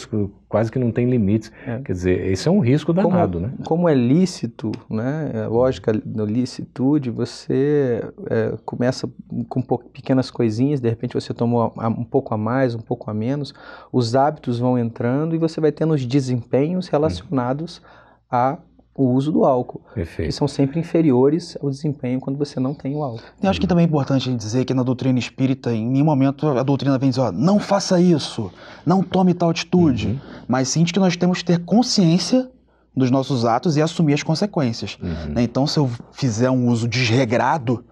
quase 0.49 0.71
que 0.71 0.77
não 0.77 0.91
tem 0.91 1.09
limites. 1.09 1.51
É. 1.65 1.79
Quer 1.79 1.91
dizer, 1.91 2.27
esse 2.27 2.47
é 2.47 2.51
um 2.51 2.59
risco 2.59 2.93
danado, 2.93 3.39
como, 3.39 3.47
né? 3.47 3.53
Como 3.65 3.89
é 3.89 3.93
lícito, 3.93 4.71
né? 4.89 5.31
A 5.45 5.47
lógica 5.47 5.93
da 6.05 6.25
licitude, 6.25 7.09
você 7.09 8.03
é, 8.29 8.53
começa 8.65 9.09
com 9.49 9.61
pequenas 9.61 10.29
coisinhas, 10.29 10.79
de 10.79 10.89
repente 10.89 11.13
você 11.13 11.33
toma 11.33 11.71
um 11.89 12.03
pouco 12.03 12.33
a 12.33 12.37
mais, 12.37 12.75
um 12.75 12.79
pouco 12.79 13.09
a 13.09 13.13
menos, 13.13 13.53
os 13.91 14.15
hábitos 14.15 14.59
vão 14.59 14.77
entrando 14.77 15.35
e 15.35 15.37
você 15.37 15.59
vai 15.61 15.71
tendo 15.71 15.93
os 15.93 16.05
desempenhos 16.05 16.87
relacionados 16.87 17.81
hum. 17.83 17.87
a 18.29 18.57
o 18.97 19.11
uso 19.11 19.29
do 19.29 19.43
álcool, 19.43 19.81
Perfeito. 19.93 20.29
que 20.29 20.31
são 20.31 20.47
sempre 20.47 20.79
inferiores 20.79 21.57
ao 21.61 21.69
desempenho 21.69 22.17
quando 22.21 22.37
você 22.37 22.61
não 22.61 22.73
tem 22.73 22.95
o 22.95 23.03
álcool. 23.03 23.21
Eu 23.43 23.49
acho 23.49 23.59
que 23.59 23.67
também 23.67 23.83
é 23.83 23.87
importante 23.87 24.33
dizer 24.33 24.63
que 24.63 24.73
na 24.73 24.83
doutrina 24.83 25.19
espírita, 25.19 25.73
em 25.73 25.85
nenhum 25.85 26.05
momento 26.05 26.47
a 26.47 26.63
doutrina 26.63 26.97
vem 26.97 27.09
dizer, 27.09 27.21
ó, 27.21 27.31
não 27.31 27.59
faça 27.59 27.99
isso, 27.99 28.49
não 28.85 29.03
tome 29.03 29.33
tal 29.33 29.49
atitude, 29.49 30.07
uhum. 30.07 30.19
mas 30.47 30.69
sim 30.69 30.85
de 30.85 30.93
que 30.93 30.99
nós 30.99 31.17
temos 31.17 31.39
que 31.39 31.45
ter 31.45 31.59
consciência 31.65 32.49
dos 32.95 33.11
nossos 33.11 33.43
atos 33.43 33.75
e 33.75 33.81
assumir 33.81 34.13
as 34.13 34.23
consequências. 34.23 34.97
Uhum. 35.01 35.33
Né? 35.33 35.43
Então, 35.43 35.67
se 35.67 35.77
eu 35.77 35.91
fizer 36.13 36.49
um 36.49 36.69
uso 36.69 36.87
desregrado, 36.87 37.83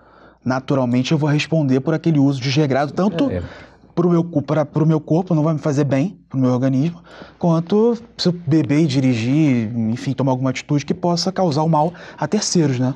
naturalmente 0.45 1.11
eu 1.11 1.17
vou 1.17 1.29
responder 1.29 1.81
por 1.81 1.93
aquele 1.93 2.19
uso 2.19 2.39
desregrado, 2.39 2.93
tanto 2.93 3.29
é 3.29 3.43
para 3.93 4.07
o 4.07 4.09
meu, 4.09 4.23
para 4.23 4.83
o 4.83 4.85
meu 4.85 4.99
corpo, 4.99 5.35
não 5.35 5.43
vai 5.43 5.53
me 5.53 5.59
fazer 5.59 5.83
bem 5.83 6.19
para 6.27 6.37
o 6.37 6.41
meu 6.41 6.51
organismo, 6.51 7.01
quanto 7.37 7.95
se 8.17 8.27
eu 8.27 8.31
beber 8.31 8.79
e 8.79 8.87
dirigir, 8.87 9.71
enfim, 9.77 10.13
tomar 10.13 10.31
alguma 10.31 10.49
atitude 10.49 10.85
que 10.85 10.93
possa 10.93 11.31
causar 11.31 11.63
o 11.63 11.69
mal 11.69 11.93
a 12.17 12.27
terceiros, 12.27 12.79
né? 12.79 12.95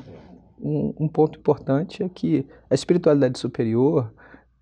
Um, 0.60 0.92
um 0.98 1.08
ponto 1.08 1.38
importante 1.38 2.02
é 2.02 2.08
que 2.08 2.44
a 2.68 2.74
espiritualidade 2.74 3.38
superior 3.38 4.12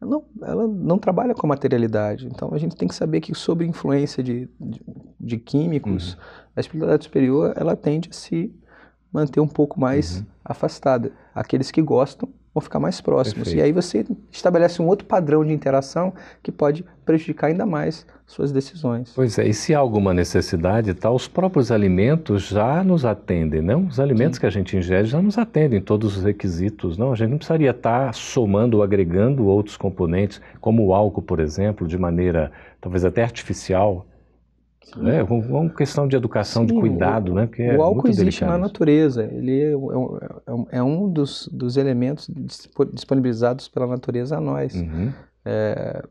não, 0.00 0.24
ela 0.42 0.66
não 0.66 0.98
trabalha 0.98 1.34
com 1.34 1.46
a 1.46 1.48
materialidade. 1.48 2.26
Então 2.26 2.50
a 2.52 2.58
gente 2.58 2.76
tem 2.76 2.86
que 2.86 2.94
saber 2.94 3.20
que 3.20 3.34
sob 3.34 3.64
influência 3.64 4.22
de, 4.22 4.48
de, 4.60 4.80
de 5.18 5.38
químicos, 5.38 6.12
uhum. 6.12 6.20
a 6.54 6.60
espiritualidade 6.60 7.04
superior 7.04 7.54
ela 7.56 7.74
tende 7.74 8.10
a 8.10 8.12
se 8.12 8.54
manter 9.10 9.40
um 9.40 9.48
pouco 9.48 9.80
mais 9.80 10.18
uhum. 10.18 10.26
afastada. 10.44 11.12
Aqueles 11.34 11.70
que 11.70 11.80
gostam 11.80 12.28
vão 12.56 12.62
ficar 12.62 12.80
mais 12.80 13.02
próximos. 13.02 13.48
Perfeito. 13.48 13.58
E 13.58 13.62
aí 13.62 13.70
você 13.70 14.04
estabelece 14.32 14.80
um 14.80 14.86
outro 14.86 15.06
padrão 15.06 15.44
de 15.44 15.52
interação 15.52 16.14
que 16.42 16.50
pode 16.50 16.84
prejudicar 17.04 17.48
ainda 17.48 17.66
mais 17.66 18.06
suas 18.26 18.50
decisões. 18.50 19.12
Pois 19.14 19.38
é, 19.38 19.46
e 19.46 19.52
se 19.52 19.74
há 19.74 19.78
alguma 19.78 20.14
necessidade, 20.14 20.94
tá, 20.94 21.10
os 21.10 21.28
próprios 21.28 21.70
alimentos 21.70 22.48
já 22.48 22.82
nos 22.82 23.04
atendem, 23.04 23.60
não? 23.60 23.86
Os 23.86 24.00
alimentos 24.00 24.36
Sim. 24.36 24.40
que 24.40 24.46
a 24.46 24.50
gente 24.50 24.76
ingere 24.76 25.06
já 25.06 25.20
nos 25.20 25.36
atendem 25.36 25.80
todos 25.80 26.16
os 26.16 26.24
requisitos, 26.24 26.96
não? 26.96 27.12
A 27.12 27.14
gente 27.14 27.30
não 27.30 27.36
precisaria 27.36 27.70
estar 27.70 28.14
somando 28.14 28.78
ou 28.78 28.82
agregando 28.82 29.46
outros 29.46 29.76
componentes, 29.76 30.40
como 30.58 30.86
o 30.86 30.94
álcool, 30.94 31.22
por 31.22 31.38
exemplo, 31.38 31.86
de 31.86 31.98
maneira 31.98 32.50
talvez 32.80 33.04
até 33.04 33.22
artificial, 33.22 34.06
é, 34.94 35.22
uma 35.22 35.68
questão 35.70 36.06
de 36.06 36.16
educação, 36.16 36.62
Sim, 36.62 36.74
de 36.74 36.80
cuidado, 36.80 37.32
o, 37.32 37.34
né? 37.34 37.46
Porque 37.46 37.62
é 37.62 37.76
o 37.76 37.82
álcool 37.82 38.08
existe 38.08 38.40
delicado. 38.40 38.50
na 38.50 38.58
natureza. 38.58 39.24
Ele 39.24 39.60
é, 39.60 39.72
é, 39.72 40.78
é 40.78 40.82
um 40.82 41.08
dos, 41.08 41.48
dos, 41.52 41.76
elementos 41.76 42.30
disponibilizados 42.92 43.68
pela 43.68 43.86
natureza 43.86 44.36
a 44.36 44.40
nós. 44.40 44.74
Uhum. 44.74 45.12
É, 45.44 46.02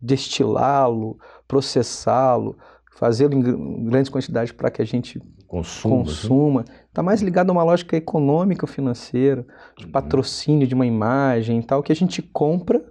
destilá-lo, 0.00 1.18
processá-lo, 1.46 2.56
fazê-lo 2.96 3.34
em 3.34 3.84
grandes 3.84 4.10
quantidades 4.10 4.52
para 4.52 4.70
que 4.70 4.82
a 4.82 4.84
gente 4.84 5.20
consuma. 5.46 5.96
consuma. 5.96 6.64
Está 6.88 7.02
mais 7.02 7.22
ligado 7.22 7.50
a 7.50 7.52
uma 7.52 7.62
lógica 7.62 7.96
econômica, 7.96 8.66
financeira, 8.66 9.46
de 9.78 9.86
uhum. 9.86 9.92
patrocínio 9.92 10.66
de 10.66 10.74
uma 10.74 10.86
imagem 10.86 11.58
e 11.58 11.62
tal, 11.62 11.82
que 11.82 11.92
a 11.92 11.96
gente 11.96 12.20
compra 12.20 12.84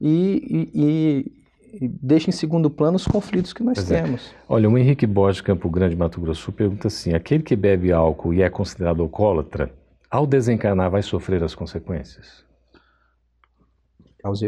e, 0.00 0.70
e, 0.74 1.41
e 1.72 1.88
deixa 1.88 2.28
em 2.28 2.32
segundo 2.32 2.68
plano 2.68 2.96
os 2.96 3.06
conflitos 3.06 3.52
que 3.52 3.62
nós 3.62 3.78
pois 3.78 3.90
é. 3.90 4.02
temos. 4.02 4.32
É. 4.32 4.44
Olha, 4.48 4.68
o 4.68 4.76
Henrique 4.76 5.06
Borges, 5.06 5.40
Campo 5.40 5.70
Grande, 5.70 5.96
Mato 5.96 6.20
Grosso, 6.20 6.52
pergunta 6.52 6.88
assim: 6.88 7.14
aquele 7.14 7.42
que 7.42 7.56
bebe 7.56 7.92
álcool 7.92 8.34
e 8.34 8.42
é 8.42 8.50
considerado 8.50 9.02
alcoólatra, 9.02 9.72
ao 10.10 10.26
desencarnar 10.26 10.90
vai 10.90 11.02
sofrer 11.02 11.42
as 11.42 11.54
consequências? 11.54 12.44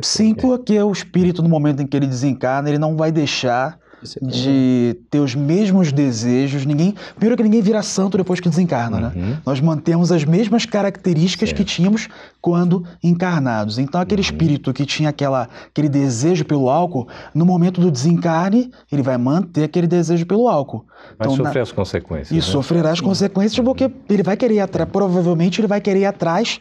Sim, 0.02 0.34
porque 0.34 0.80
o 0.80 0.92
espírito, 0.92 1.42
no 1.42 1.48
momento 1.48 1.82
em 1.82 1.87
que 1.87 1.96
ele 1.96 2.06
desencarna, 2.06 2.68
ele 2.68 2.78
não 2.78 2.96
vai 2.96 3.10
deixar 3.10 3.78
de 4.23 4.97
ter 5.11 5.19
os 5.19 5.35
mesmos 5.35 5.93
desejos. 5.93 6.64
Ninguém, 6.64 6.95
primeiro 7.14 7.37
que 7.37 7.43
ninguém 7.43 7.62
vira 7.62 7.83
santo 7.83 8.17
depois 8.17 8.40
que 8.40 8.49
desencarna, 8.49 9.01
né? 9.01 9.12
uhum. 9.14 9.37
Nós 9.45 9.61
mantemos 9.61 10.12
as 10.12 10.25
mesmas 10.25 10.67
características 10.67 11.51
certo. 11.51 11.59
que 11.59 11.64
tínhamos 11.64 12.09
quando 12.40 12.85
encarnados. 13.03 13.79
Então 13.79 14.01
aquele 14.01 14.21
uhum. 14.21 14.29
espírito 14.29 14.73
que 14.73 14.85
tinha 14.85 15.09
aquela, 15.09 15.49
aquele 15.67 15.88
desejo 15.88 16.45
pelo 16.45 16.69
álcool, 16.69 17.09
no 17.35 17.45
momento 17.45 17.81
do 17.81 17.90
desencarne, 17.90 18.71
ele 18.90 19.03
vai 19.03 19.17
manter 19.17 19.64
aquele 19.64 19.87
desejo 19.87 20.27
pelo 20.27 20.49
álcool. 20.49 20.85
Vai 21.19 21.27
então, 21.27 21.37
sofrer 21.37 21.61
na... 21.61 21.62
as 21.62 21.73
consequências. 21.73 22.31
E 22.31 22.35
né? 22.35 22.40
sofrerá 22.40 22.90
as 22.90 23.01
consequências 23.01 23.59
uhum. 23.59 23.64
porque 23.64 23.90
ele 24.09 24.23
vai 24.23 24.37
querer 24.37 24.55
ir 24.55 24.61
atrás, 24.61 24.88
provavelmente 24.90 25.61
ele 25.61 25.69
vai 25.69 25.81
querer 25.81 26.01
ir 26.01 26.07
atrás 26.07 26.61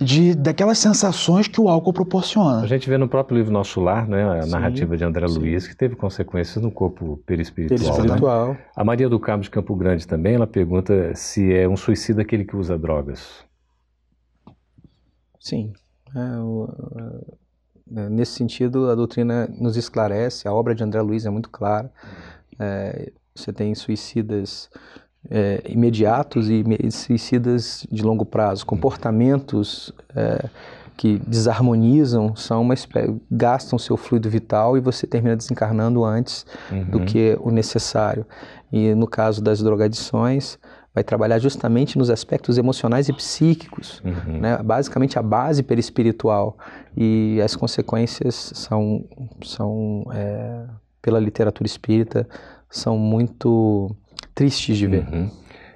de, 0.00 0.34
daquelas 0.34 0.78
sensações 0.78 1.48
que 1.48 1.60
o 1.60 1.68
álcool 1.68 1.92
proporciona. 1.92 2.60
A 2.60 2.66
gente 2.66 2.88
vê 2.88 2.98
no 2.98 3.08
próprio 3.08 3.36
livro 3.38 3.52
Nosso 3.52 3.80
Lar, 3.80 4.08
né, 4.08 4.38
a 4.38 4.42
sim, 4.42 4.50
narrativa 4.50 4.96
de 4.96 5.04
André 5.04 5.28
sim. 5.28 5.38
Luiz, 5.38 5.66
que 5.66 5.76
teve 5.76 5.96
consequências 5.96 6.62
no 6.62 6.70
corpo 6.70 7.18
perispiritual. 7.26 7.78
Perispiritual. 7.78 8.48
Né? 8.48 8.58
A 8.76 8.84
Maria 8.84 9.08
do 9.08 9.18
Carmo 9.18 9.42
de 9.42 9.50
Campo 9.50 9.74
Grande 9.74 10.06
também, 10.06 10.34
ela 10.34 10.46
pergunta 10.46 11.14
se 11.14 11.52
é 11.52 11.68
um 11.68 11.76
suicida 11.76 12.22
aquele 12.22 12.44
que 12.44 12.56
usa 12.56 12.78
drogas. 12.78 13.44
Sim. 15.40 15.72
É, 16.14 16.38
o, 16.38 16.68
é, 17.96 18.08
nesse 18.08 18.32
sentido, 18.32 18.90
a 18.90 18.94
doutrina 18.94 19.48
nos 19.58 19.76
esclarece, 19.76 20.46
a 20.46 20.52
obra 20.52 20.74
de 20.74 20.82
André 20.84 21.00
Luiz 21.02 21.26
é 21.26 21.30
muito 21.30 21.50
clara. 21.50 21.90
É, 22.58 23.12
você 23.34 23.52
tem 23.52 23.74
suicidas 23.74 24.70
é, 25.30 25.62
imediatos 25.68 26.48
e 26.48 26.64
suicidas 26.90 27.86
de 27.90 28.02
longo 28.02 28.24
prazo, 28.24 28.66
comportamentos 28.66 29.92
é, 30.14 30.48
que 30.96 31.18
desarmonizam, 31.26 32.36
são 32.36 32.62
uma 32.62 32.74
espécie, 32.74 33.20
gastam 33.30 33.78
seu 33.78 33.96
fluido 33.96 34.28
vital 34.28 34.76
e 34.76 34.80
você 34.80 35.06
termina 35.06 35.36
desencarnando 35.36 36.04
antes 36.04 36.46
uhum. 36.70 36.84
do 36.84 37.00
que 37.00 37.36
o 37.40 37.50
necessário. 37.50 38.26
E 38.70 38.94
no 38.94 39.06
caso 39.06 39.42
das 39.42 39.62
drogadições, 39.62 40.58
vai 40.94 41.02
trabalhar 41.02 41.38
justamente 41.38 41.96
nos 41.96 42.10
aspectos 42.10 42.58
emocionais 42.58 43.08
e 43.08 43.12
psíquicos, 43.12 44.02
uhum. 44.04 44.40
né? 44.40 44.58
basicamente 44.62 45.18
a 45.18 45.22
base 45.22 45.62
perispiritual. 45.62 46.56
E 46.96 47.40
as 47.42 47.56
consequências 47.56 48.52
são, 48.54 49.04
são 49.42 50.04
é, 50.12 50.66
pela 51.00 51.18
literatura 51.18 51.66
espírita, 51.66 52.28
são 52.68 52.98
muito 52.98 53.94
tristes 54.34 54.76
de 54.76 54.86
ver. 54.86 55.06
Uhum. 55.08 55.30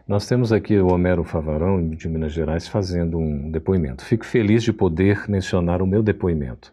Nós 0.06 0.26
temos 0.26 0.52
aqui 0.52 0.78
o 0.78 0.92
Homero 0.92 1.24
Favarão, 1.24 1.90
de 1.90 2.08
Minas 2.08 2.32
Gerais, 2.32 2.68
fazendo 2.68 3.18
um 3.18 3.50
depoimento. 3.50 4.04
Fico 4.04 4.24
feliz 4.24 4.62
de 4.62 4.72
poder 4.72 5.28
mencionar 5.28 5.82
o 5.82 5.86
meu 5.86 6.02
depoimento. 6.02 6.72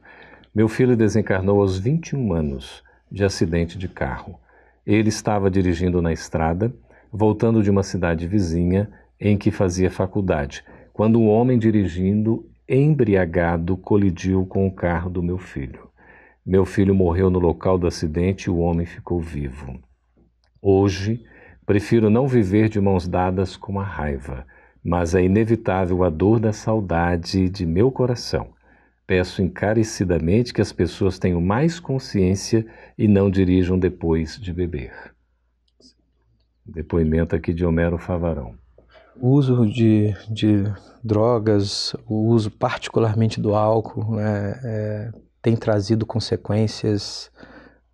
Meu 0.54 0.67
filho 0.67 0.96
desencarnou 0.96 1.60
aos 1.60 1.80
21 1.80 2.32
anos 2.32 2.84
de 3.12 3.24
acidente 3.24 3.78
de 3.78 3.88
carro. 3.88 4.39
Ele 4.86 5.10
estava 5.10 5.50
dirigindo 5.50 6.02
na 6.02 6.13
estrada, 6.13 6.72
voltando 7.12 7.63
de 7.63 7.72
uma 7.72 7.82
cidade 7.82 8.28
vizinha 8.28 8.89
em 9.19 9.38
que 9.38 9.50
fazia 9.50 9.89
faculdade, 9.89 10.63
quando 10.91 11.19
um 11.19 11.28
homem 11.28 11.58
dirigindo, 11.58 12.46
embriagado, 12.69 13.76
colidiu 13.78 14.46
com 14.46 14.67
o 14.67 14.72
carro 14.72 15.10
do 15.10 15.24
meu 15.24 15.39
filho. 15.39 15.89
Meu 16.46 16.65
filho 16.65 16.93
morreu 16.93 17.30
no 17.30 17.39
local 17.39 17.78
do 17.78 17.88
acidente 17.88 18.46
e 18.46 18.50
o 18.50 18.58
homem 18.58 18.86
ficou 18.86 19.19
vivo. 19.19 19.80
Hoje, 20.62 21.24
Prefiro 21.65 22.10
não 22.10 22.28
viver 22.28 22.67
de 22.67 22.80
mãos 22.82 23.08
dadas 23.08 23.56
com 23.56 23.80
a 23.80 23.84
raiva, 23.84 24.45
mas 24.84 25.15
é 25.15 25.23
inevitável 25.23 26.04
a 26.04 26.10
dor 26.10 26.39
da 26.39 26.52
saudade 26.52 27.49
de 27.49 27.65
meu 27.65 27.89
coração. 27.89 28.49
Peço 29.08 29.41
encarecidamente 29.41 30.54
que 30.54 30.62
as 30.62 30.73
pessoas 30.73 31.17
tenham 31.17 31.39
mais 31.39 31.80
consciência 31.80 32.65
e 32.97 33.08
não 33.08 33.30
dirijam 33.30 33.80
depois 33.80 34.38
de 34.39 34.52
beber. 34.52 34.91
Depoimento 36.65 37.36
aqui 37.36 37.54
de 37.54 37.65
Homero 37.65 37.97
Favarão. 37.97 38.56
O 39.15 39.30
uso 39.30 39.65
de, 39.67 40.13
de 40.30 40.63
drogas, 41.04 41.95
o 42.08 42.28
uso 42.28 42.49
particularmente 42.49 43.39
do 43.39 43.54
álcool, 43.54 44.15
né, 44.15 44.60
é, 44.63 45.12
tem 45.41 45.56
trazido 45.56 46.06
consequências 46.06 47.32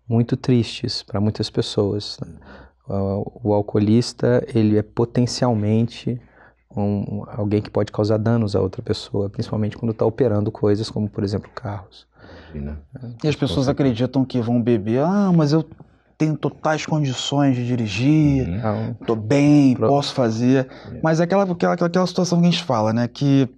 muito 0.08 0.36
tristes 0.36 1.02
para 1.02 1.20
muitas 1.20 1.50
pessoas. 1.50 2.18
Né? 2.20 2.32
O 2.92 3.52
alcoolista 3.52 4.44
ele 4.52 4.76
é 4.76 4.82
potencialmente 4.82 6.20
um, 6.76 7.24
alguém 7.26 7.60
que 7.60 7.70
pode 7.70 7.92
causar 7.92 8.16
danos 8.16 8.54
a 8.56 8.60
outra 8.60 8.82
pessoa, 8.82 9.28
principalmente 9.28 9.76
quando 9.76 9.92
está 9.92 10.04
operando 10.04 10.50
coisas 10.50 10.90
como, 10.90 11.08
por 11.08 11.22
exemplo, 11.22 11.50
carros. 11.54 12.06
E 13.22 13.28
as 13.28 13.36
pessoas 13.36 13.68
acreditam 13.68 14.24
que 14.24 14.40
vão 14.40 14.60
beber, 14.60 15.00
ah, 15.00 15.32
mas 15.34 15.52
eu 15.52 15.64
tenho 16.18 16.36
totais 16.36 16.84
condições 16.84 17.56
de 17.56 17.66
dirigir, 17.66 18.46
estou 19.00 19.16
uhum. 19.16 19.22
bem, 19.22 19.74
Pro... 19.74 19.88
posso 19.88 20.12
fazer. 20.12 20.68
É. 20.92 21.00
Mas 21.02 21.20
é 21.20 21.24
aquela, 21.24 21.44
aquela, 21.44 21.74
aquela 21.74 22.06
situação 22.06 22.40
que 22.40 22.46
a 22.46 22.50
gente 22.50 22.62
fala, 22.62 22.92
né? 22.92 23.08
Que, 23.08 23.48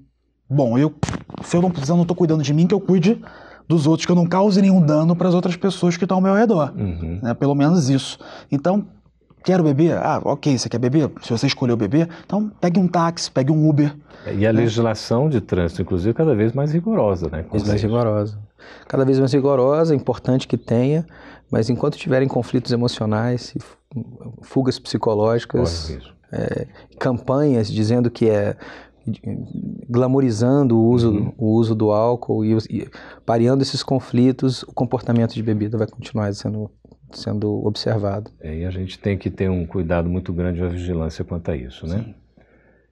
bom, 0.49 0.79
eu, 0.79 0.95
se 1.43 1.57
eu 1.57 1.63
não 1.63 1.71
precisar, 1.71 1.95
não 1.95 2.03
estou 2.03 2.17
cuidando 2.17 2.43
de 2.43 2.55
mim, 2.55 2.67
que 2.67 2.75
eu 2.75 2.81
cuide 2.81 3.21
dos 3.69 3.87
outros, 3.87 4.07
que 4.07 4.13
eu 4.13 4.17
não 4.17 4.27
cause 4.27 4.61
nenhum 4.61 4.81
dano 4.81 5.17
para 5.17 5.29
as 5.29 5.35
outras 5.35 5.57
pessoas 5.57 5.97
que 5.97 6.05
estão 6.05 6.19
ao 6.19 6.23
meu 6.23 6.35
redor. 6.35 6.73
Uhum. 6.77 7.19
Né? 7.23 7.35
Pelo 7.35 7.55
menos 7.55 7.89
isso. 7.89 8.19
Então, 8.51 8.87
Quero 9.45 9.63
beber? 9.63 9.97
Ah, 9.97 10.21
ok, 10.25 10.57
você 10.57 10.69
quer 10.69 10.79
beber? 10.79 11.11
Se 11.23 11.31
você 11.31 11.47
escolheu 11.47 11.77
beber, 11.77 12.09
então 12.25 12.51
pegue 12.61 12.79
um 12.79 12.87
táxi, 12.87 13.31
pegue 13.31 13.51
um 13.51 13.69
Uber. 13.69 13.95
E 14.27 14.47
a 14.47 14.53
né? 14.53 14.61
legislação 14.61 15.29
de 15.29 15.41
trânsito, 15.41 15.83
inclusive, 15.83 16.11
é 16.11 16.15
cada 16.15 16.35
vez 16.35 16.53
mais 16.53 16.73
rigorosa, 16.73 17.29
né? 17.29 17.43
Cada 17.43 17.51
vez 17.51 17.69
mais 17.69 17.83
rigorosa. 17.83 18.39
Cada 18.87 19.05
vez 19.05 19.19
mais 19.19 19.33
rigorosa, 19.33 19.95
é 19.95 19.97
importante 19.97 20.47
que 20.47 20.57
tenha, 20.57 21.05
mas 21.51 21.69
enquanto 21.69 21.97
tiverem 21.97 22.29
conflitos 22.29 22.71
emocionais, 22.71 23.55
fugas 24.43 24.79
psicológicas, 24.79 25.99
é, 26.33 26.67
campanhas 26.99 27.69
dizendo 27.69 28.11
que 28.11 28.29
é 28.31 28.57
glamorizando 29.89 30.79
o 30.79 30.89
uso, 30.89 31.11
uhum. 31.11 31.33
o 31.37 31.55
uso 31.55 31.75
do 31.75 31.91
álcool 31.91 32.45
e, 32.45 32.57
e 32.71 32.89
pareando 33.27 33.63
esses 33.63 33.83
conflitos, 33.83 34.63
o 34.63 34.73
comportamento 34.73 35.35
de 35.35 35.43
bebida 35.43 35.77
vai 35.77 35.89
continuar 35.89 36.33
sendo 36.35 36.71
sendo 37.19 37.65
observado. 37.67 38.31
É, 38.41 38.59
e 38.59 38.65
a 38.65 38.71
gente 38.71 38.99
tem 38.99 39.17
que 39.17 39.31
ter 39.31 39.51
um 39.51 39.67
cuidado 39.67 40.09
muito 40.09 40.33
grande 40.33 40.61
e 40.61 40.63
uma 40.63 40.71
vigilância 40.71 41.25
quanto 41.25 41.51
a 41.51 41.57
isso, 41.57 41.87
né? 41.87 41.99
Sim. 41.99 42.15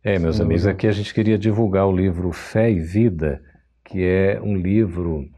É, 0.03 0.19
meus 0.19 0.37
Sim, 0.37 0.43
amigos, 0.43 0.67
aqui 0.67 0.87
a 0.87 0.93
gente 0.93 1.13
queria 1.13 1.37
divulgar 1.37 1.87
o 1.87 1.95
livro 1.95 2.33
Fé 2.33 2.71
e 2.71 2.81
Vida, 2.81 3.43
que 3.85 4.03
é 4.03 4.41
um 4.43 4.57
livro 4.57 5.29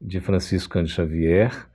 de 0.00 0.20
Francisco 0.20 0.74
Cândido 0.74 0.94
Xavier, 0.94 1.66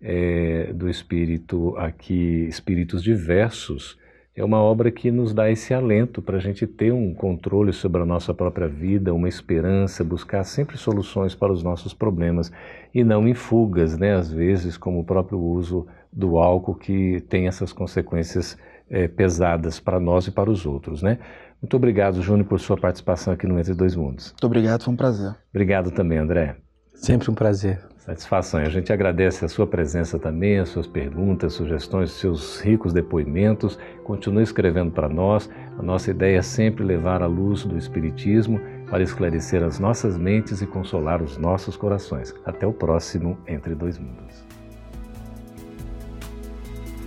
é, 0.00 0.72
do 0.72 0.88
espírito 0.88 1.76
aqui, 1.76 2.46
Espíritos 2.48 3.02
Diversos, 3.02 3.98
é 4.36 4.44
uma 4.44 4.58
obra 4.58 4.90
que 4.90 5.10
nos 5.10 5.32
dá 5.32 5.50
esse 5.50 5.72
alento 5.72 6.20
para 6.20 6.36
a 6.36 6.40
gente 6.40 6.66
ter 6.66 6.92
um 6.92 7.14
controle 7.14 7.72
sobre 7.72 8.02
a 8.02 8.06
nossa 8.06 8.34
própria 8.34 8.68
vida, 8.68 9.14
uma 9.14 9.28
esperança, 9.28 10.04
buscar 10.04 10.44
sempre 10.44 10.76
soluções 10.76 11.34
para 11.34 11.50
os 11.50 11.62
nossos 11.62 11.94
problemas 11.94 12.52
e 12.94 13.02
não 13.02 13.26
em 13.26 13.32
fugas, 13.32 13.96
né? 13.96 14.14
Às 14.14 14.30
vezes, 14.30 14.76
como 14.76 15.00
o 15.00 15.04
próprio 15.04 15.40
uso 15.40 15.86
do 16.12 16.36
álcool 16.36 16.74
que 16.74 17.22
tem 17.30 17.46
essas 17.46 17.72
consequências 17.72 18.58
é, 18.90 19.08
pesadas 19.08 19.80
para 19.80 19.98
nós 19.98 20.26
e 20.26 20.30
para 20.30 20.50
os 20.50 20.66
outros, 20.66 21.02
né? 21.02 21.18
Muito 21.60 21.74
obrigado, 21.74 22.20
Júnior, 22.20 22.46
por 22.46 22.60
sua 22.60 22.76
participação 22.76 23.32
aqui 23.32 23.46
no 23.46 23.58
Entre 23.58 23.72
Dois 23.72 23.96
Mundos. 23.96 24.32
Muito 24.32 24.46
obrigado, 24.46 24.82
foi 24.84 24.92
um 24.92 24.96
prazer. 24.96 25.34
Obrigado 25.48 25.90
também, 25.90 26.18
André. 26.18 26.56
Sempre 26.92 27.30
um 27.30 27.34
prazer. 27.34 27.95
Satisfação. 28.06 28.60
A 28.60 28.68
gente 28.68 28.92
agradece 28.92 29.44
a 29.44 29.48
sua 29.48 29.66
presença 29.66 30.16
também, 30.16 30.60
as 30.60 30.68
suas 30.68 30.86
perguntas, 30.86 31.54
sugestões, 31.54 32.12
seus 32.12 32.60
ricos 32.60 32.92
depoimentos. 32.92 33.76
Continue 34.04 34.44
escrevendo 34.44 34.92
para 34.92 35.08
nós. 35.08 35.50
A 35.76 35.82
nossa 35.82 36.12
ideia 36.12 36.38
é 36.38 36.42
sempre 36.42 36.84
levar 36.84 37.20
a 37.20 37.26
luz 37.26 37.64
do 37.64 37.76
Espiritismo 37.76 38.60
para 38.88 39.02
esclarecer 39.02 39.60
as 39.60 39.80
nossas 39.80 40.16
mentes 40.16 40.62
e 40.62 40.66
consolar 40.68 41.20
os 41.20 41.36
nossos 41.36 41.76
corações. 41.76 42.32
Até 42.44 42.64
o 42.64 42.72
próximo 42.72 43.36
Entre 43.44 43.74
Dois 43.74 43.98
Mundos. 43.98 44.44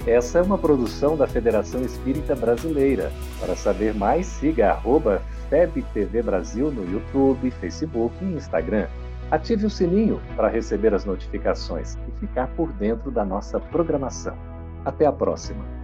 Essa 0.06 0.40
é 0.40 0.42
uma 0.42 0.58
produção 0.58 1.16
da 1.16 1.28
Federação 1.28 1.82
Espírita 1.82 2.36
Brasileira. 2.36 3.10
Para 3.40 3.56
saber 3.56 3.94
mais, 3.94 4.26
siga 4.26 4.78
FebTV 5.50 6.24
Brasil 6.24 6.70
no 6.70 6.84
YouTube, 6.92 7.52
Facebook 7.52 8.14
e 8.22 8.34
Instagram. 8.34 8.88
Ative 9.32 9.68
o 9.68 9.70
sininho 9.70 10.20
para 10.36 10.48
receber 10.48 10.92
as 10.94 11.06
notificações 11.06 11.96
e 12.08 12.20
ficar 12.20 12.48
por 12.56 12.72
dentro 12.74 13.12
da 13.12 13.24
nossa 13.24 13.60
programação. 13.60 14.36
Até 14.84 15.06
a 15.06 15.12
próxima! 15.12 15.79